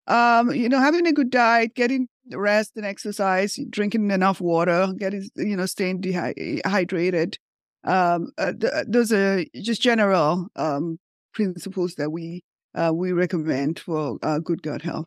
Um, 0.08 0.52
you 0.52 0.68
know, 0.68 0.80
having 0.80 1.06
a 1.06 1.12
good 1.12 1.30
diet, 1.30 1.74
getting 1.74 2.08
rest 2.32 2.72
and 2.76 2.84
exercise, 2.84 3.58
drinking 3.70 4.10
enough 4.10 4.40
water, 4.40 4.92
getting, 4.98 5.28
you 5.36 5.56
know, 5.56 5.66
staying 5.66 6.00
dehydrated. 6.00 7.38
Um, 7.85 8.31
uh, 8.38 8.53
th- 8.53 8.73
uh, 8.73 8.85
those 8.87 9.12
are 9.12 9.45
just 9.61 9.83
general 9.83 10.49
um, 10.57 10.99
principles 11.35 11.95
that 11.97 12.11
we 12.11 12.45
uh, 12.75 12.92
we 12.95 13.12
recommend 13.12 13.79
for 13.79 14.18
uh, 14.23 14.38
good 14.38 14.62
gut 14.62 14.83
health. 14.83 15.07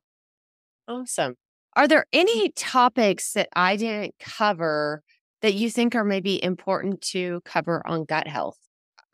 Awesome. 0.88 1.36
Are 1.76 1.88
there 1.88 2.06
any 2.14 2.50
topics 2.50 3.34
that 3.34 3.50
I 3.56 3.76
didn't 3.76 4.16
cover 4.20 5.04
that 5.42 5.54
you 5.54 5.70
think 5.70 5.96
are 5.96 6.06
maybe 6.06 6.42
important 6.44 7.02
to 7.02 7.42
cover 7.44 7.86
on 7.86 8.06
gut 8.06 8.28
health? 8.28 8.58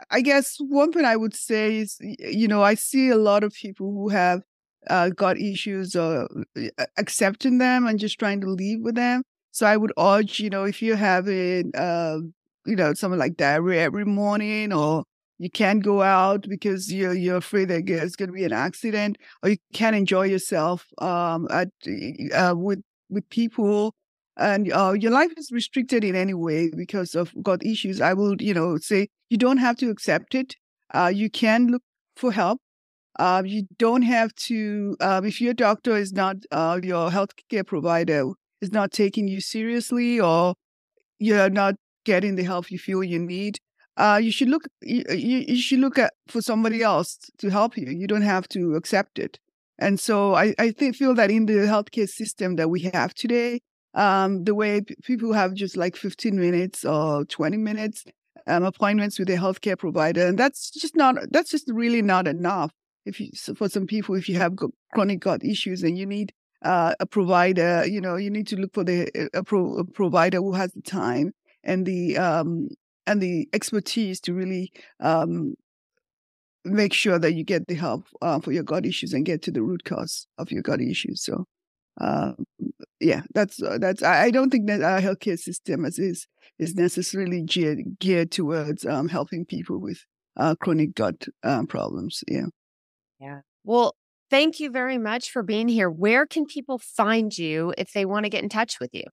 I 0.10 0.22
guess 0.22 0.58
one 0.60 0.92
thing 0.92 1.06
I 1.06 1.16
would 1.16 1.36
say 1.36 1.78
is, 1.78 1.98
you 2.00 2.48
know, 2.48 2.64
I 2.64 2.74
see 2.74 3.10
a 3.10 3.18
lot 3.18 3.44
of 3.44 3.54
people 3.54 3.92
who 3.92 4.10
have 4.10 4.42
uh, 4.90 5.10
gut 5.10 5.38
issues 5.40 5.96
or 5.96 6.28
uh, 6.58 6.86
accepting 6.98 7.60
them 7.60 7.86
and 7.86 8.00
just 8.00 8.18
trying 8.18 8.42
to 8.42 8.50
live 8.50 8.82
with 8.82 8.96
them. 8.96 9.24
So 9.52 9.68
I 9.68 9.78
would 9.78 9.94
urge, 10.00 10.40
you 10.40 10.50
know, 10.50 10.64
if 10.64 10.82
you're 10.82 10.96
having 10.96 11.72
uh, 11.76 12.20
you 12.66 12.76
know, 12.76 12.94
something 12.94 13.20
like 13.20 13.38
diarrhea 13.38 13.82
every 13.82 14.06
morning, 14.06 14.74
or 14.74 15.04
you 15.40 15.50
can't 15.50 15.84
go 15.84 16.02
out 16.02 16.46
because 16.50 16.92
you're 16.92 17.14
you're 17.14 17.38
afraid 17.38 17.70
that 17.70 17.90
it's 17.90 18.16
going 18.16 18.30
to 18.30 18.34
be 18.34 18.46
an 18.46 18.54
accident, 18.54 19.18
or 19.44 19.50
you 19.50 19.58
can't 19.74 19.96
enjoy 19.96 20.26
yourself 20.26 20.86
um, 21.00 21.48
at 21.52 21.70
uh, 22.34 22.54
with 22.56 22.82
with 23.10 23.28
people, 23.30 23.94
and 24.38 24.72
uh, 24.72 24.94
your 24.98 25.12
life 25.12 25.32
is 25.38 25.52
restricted 25.52 26.04
in 26.04 26.16
any 26.16 26.34
way 26.34 26.70
because 26.76 27.16
of 27.16 27.34
gut 27.44 27.66
issues. 27.66 28.02
I 28.02 28.14
will, 28.14 28.42
you 28.42 28.54
know, 28.54 28.78
say 28.78 29.08
you 29.30 29.38
don't 29.38 29.58
have 29.58 29.78
to 29.78 29.90
accept 29.90 30.36
it. 30.36 30.56
Uh, 30.94 31.12
you 31.14 31.30
can 31.30 31.68
look 31.68 31.84
for 32.16 32.32
help. 32.32 32.60
Uh, 33.20 33.44
you 33.46 33.64
don't 33.78 34.04
have 34.04 34.34
to, 34.36 34.96
um, 35.02 35.26
if 35.26 35.42
your 35.42 35.54
doctor 35.54 35.98
is 35.98 36.14
not, 36.14 36.38
uh, 36.52 36.80
your 36.82 37.10
healthcare 37.12 37.66
provider 37.66 38.26
is 38.62 38.72
not 38.72 38.92
taking 38.92 39.28
you 39.28 39.42
seriously 39.42 40.20
or 40.20 40.56
you're 41.20 41.50
not 41.50 41.76
getting 42.06 42.36
the 42.36 42.44
help 42.44 42.72
you 42.72 42.80
feel 42.80 43.04
you 43.04 43.20
need, 43.20 43.60
uh, 43.98 44.20
you 44.22 44.32
should 44.32 44.50
look 44.50 44.64
you, 44.82 45.04
you 45.10 45.62
should 45.62 45.80
look 45.80 46.00
at 46.00 46.14
for 46.28 46.42
somebody 46.42 46.82
else 46.82 47.18
to 47.38 47.50
help 47.50 47.78
you. 47.78 47.90
You 47.90 48.08
don't 48.08 48.22
have 48.22 48.48
to 48.50 48.76
accept 48.76 49.20
it. 49.20 49.40
And 49.80 50.00
so 50.00 50.36
I, 50.36 50.54
I 50.60 50.72
feel 50.72 51.16
that 51.16 51.32
in 51.32 51.48
the 51.48 51.54
healthcare 51.54 52.08
system 52.08 52.56
that 52.58 52.70
we 52.70 52.82
have 52.94 53.14
today, 53.16 53.62
um, 53.96 54.44
the 54.44 54.54
way 54.54 54.82
p- 54.82 54.96
people 55.04 55.34
have 55.34 55.54
just 55.56 55.76
like 55.76 55.96
15 55.96 56.40
minutes 56.40 56.86
or 56.86 57.26
20 57.26 57.58
minutes 57.58 58.06
um, 58.48 58.64
appointments 58.64 59.20
with 59.20 59.30
a 59.30 59.36
healthcare 59.36 59.78
provider, 59.78 60.28
and 60.28 60.38
that's 60.38 60.72
just 60.72 60.96
not 60.96 61.16
that's 61.32 61.52
just 61.52 61.70
really 61.72 62.02
not 62.02 62.28
enough. 62.28 62.72
If 63.06 63.20
you 63.20 63.30
so 63.34 63.54
for 63.56 63.70
some 63.70 63.88
people, 63.88 64.16
if 64.16 64.30
you 64.30 64.38
have 64.38 64.54
chronic 64.94 65.20
gut 65.20 65.44
issues 65.44 65.84
and 65.84 65.98
you 65.98 66.06
need 66.06 66.32
uh, 66.64 66.94
a 67.00 67.06
provider, 67.06 67.86
you 67.86 68.00
know, 68.00 68.16
you 68.16 68.30
need 68.30 68.48
to 68.48 68.56
look 68.56 68.74
for 68.74 68.84
the 68.84 69.10
a, 69.34 69.44
pro, 69.44 69.78
a 69.78 69.84
provider 69.84 70.38
who 70.38 70.54
has 70.54 70.72
the 70.74 70.82
time 70.82 71.34
and 71.64 71.86
the 71.86 72.18
um, 72.18 72.70
and 73.08 73.22
the 73.22 73.48
expertise 73.54 74.20
to 74.22 74.34
really 74.34 74.72
um, 75.00 75.56
make 76.64 76.94
sure 76.94 77.20
that 77.20 77.34
you 77.34 77.44
get 77.44 77.68
the 77.68 77.76
help 77.76 78.06
uh, 78.22 78.40
for 78.40 78.52
your 78.52 78.64
gut 78.64 78.86
issues 78.86 79.14
and 79.14 79.26
get 79.26 79.42
to 79.44 79.52
the 79.52 79.62
root 79.62 79.84
cause 79.84 80.28
of 80.38 80.52
your 80.52 80.62
gut 80.62 80.82
issues. 80.82 81.24
So, 81.24 81.46
uh, 82.00 82.34
yeah, 83.00 83.22
that's 83.34 83.62
uh, 83.62 83.78
that's. 83.80 84.04
I, 84.04 84.32
don't 84.32 84.50
think 84.50 84.68
that 84.68 84.82
our 84.82 85.02
healthcare 85.02 85.40
system 85.40 85.86
is 85.86 86.00
is, 86.00 86.28
is 86.60 86.76
necessarily 86.76 87.42
geared, 87.42 88.00
geared 88.00 88.32
towards 88.32 88.86
um, 88.86 89.10
helping 89.10 89.46
people 89.46 89.80
with 89.80 90.04
uh, 90.38 90.56
chronic 90.56 90.96
gut 90.96 91.28
um, 91.44 91.68
problems. 91.68 92.24
Yeah. 92.28 92.48
Yeah. 93.20 93.42
Well, 93.64 93.96
thank 94.30 94.60
you 94.60 94.72
very 94.72 94.98
much 94.98 95.30
for 95.30 95.44
being 95.44 95.68
here. 95.68 95.90
Where 95.90 96.26
can 96.26 96.46
people 96.46 96.80
find 96.80 97.36
you 97.38 97.74
if 97.78 97.92
they 97.94 98.06
want 98.06 98.26
to 98.26 98.30
get 98.30 98.44
in 98.44 98.50
touch 98.50 98.80
with 98.80 98.92
you? 98.94 99.04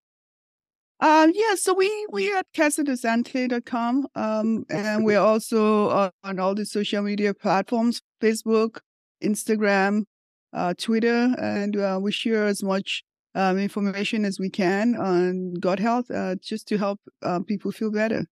Um, 1.01 1.31
yeah, 1.33 1.55
so 1.55 1.75
we 1.75 2.07
we 2.11 2.35
at 2.35 2.47
casadesante.com, 2.57 4.09
um, 4.17 4.65
and 4.69 5.05
we're 5.05 5.21
also 5.21 5.89
uh, 5.89 6.11
on 6.25 6.41
all 6.41 6.57
the 6.57 6.67
social 6.67 7.03
media 7.03 7.35
platforms: 7.35 8.03
Facebook, 8.21 8.81
Instagram, 9.23 10.05
uh, 10.53 10.75
Twitter, 10.77 11.35
and 11.39 11.77
uh, 11.77 12.01
we 12.03 12.11
share 12.11 12.47
as 12.47 12.65
much 12.65 13.05
um, 13.37 13.59
information 13.59 14.25
as 14.25 14.41
we 14.41 14.51
can 14.51 14.97
on 14.97 15.55
gut 15.55 15.79
health, 15.79 16.11
uh, 16.11 16.35
just 16.43 16.67
to 16.69 16.79
help 16.79 16.99
uh, 17.23 17.41
people 17.47 17.71
feel 17.71 17.93
better. 17.93 18.25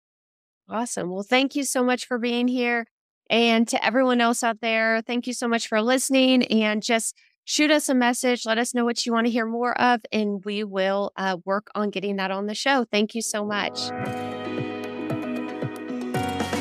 Awesome. 0.68 1.12
Well, 1.12 1.24
thank 1.24 1.56
you 1.56 1.64
so 1.64 1.84
much 1.84 2.08
for 2.08 2.18
being 2.18 2.48
here, 2.48 2.88
and 3.30 3.68
to 3.68 3.86
everyone 3.86 4.22
else 4.22 4.42
out 4.42 4.62
there, 4.62 5.04
thank 5.06 5.28
you 5.28 5.34
so 5.34 5.48
much 5.48 5.68
for 5.68 5.84
listening, 5.84 6.46
and 6.46 6.82
just 6.82 7.16
shoot 7.46 7.72
us 7.72 7.88
a 7.88 7.96
message. 7.96 8.46
Let 8.46 8.58
us 8.58 8.74
know 8.74 8.84
what 8.84 9.06
you 9.06 9.14
want 9.14 9.28
to 9.28 9.32
hear 9.32 9.46
more 9.46 9.80
of, 9.80 10.02
and 10.12 10.44
we 10.44 10.64
will 10.64 11.14
uh, 11.16 11.38
work 11.46 11.70
on 11.74 11.92
getting 11.92 12.18
that 12.18 12.32
on 12.32 12.48
the 12.48 12.56
show. 12.56 12.86
Thank 12.92 13.16
you 13.16 13.22
so 13.22 13.46
much. 13.46 13.80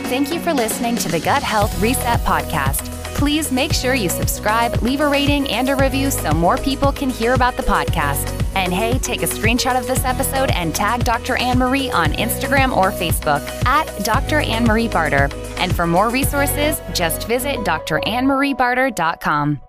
Thank 0.09 0.33
you 0.33 0.39
for 0.39 0.53
listening 0.53 0.97
to 0.97 1.09
the 1.09 1.19
Gut 1.19 1.43
Health 1.43 1.81
Reset 1.81 2.21
Podcast. 2.21 2.91
Please 3.15 3.51
make 3.51 3.73
sure 3.73 3.95
you 3.95 4.09
subscribe, 4.09 4.83
leave 4.83 5.01
a 5.01 5.09
rating, 5.09 5.49
and 5.49 5.69
a 5.71 5.77
review 5.77 6.11
so 6.11 6.33
more 6.33 6.59
people 6.59 6.93
can 6.93 7.09
hear 7.09 7.33
about 7.33 7.57
the 7.57 7.63
podcast. 7.63 8.31
And 8.55 8.73
hey, 8.73 8.99
take 8.99 9.23
a 9.23 9.27
screenshot 9.27 9.79
of 9.79 9.87
this 9.87 10.05
episode 10.05 10.51
and 10.51 10.75
tag 10.75 11.05
Dr. 11.05 11.37
Anne 11.37 11.59
Marie 11.59 11.91
on 11.91 12.13
Instagram 12.13 12.77
or 12.77 12.93
Facebook 12.93 13.41
at 13.67 13.87
Dr. 14.05 14.41
Anne 14.41 14.65
Marie 14.65 14.89
Barter. 14.89 15.29
And 15.57 15.75
for 15.75 15.87
more 15.87 16.11
resources, 16.11 16.81
just 16.93 17.27
visit 17.27 17.57
drannmariebarter.com. 17.61 19.61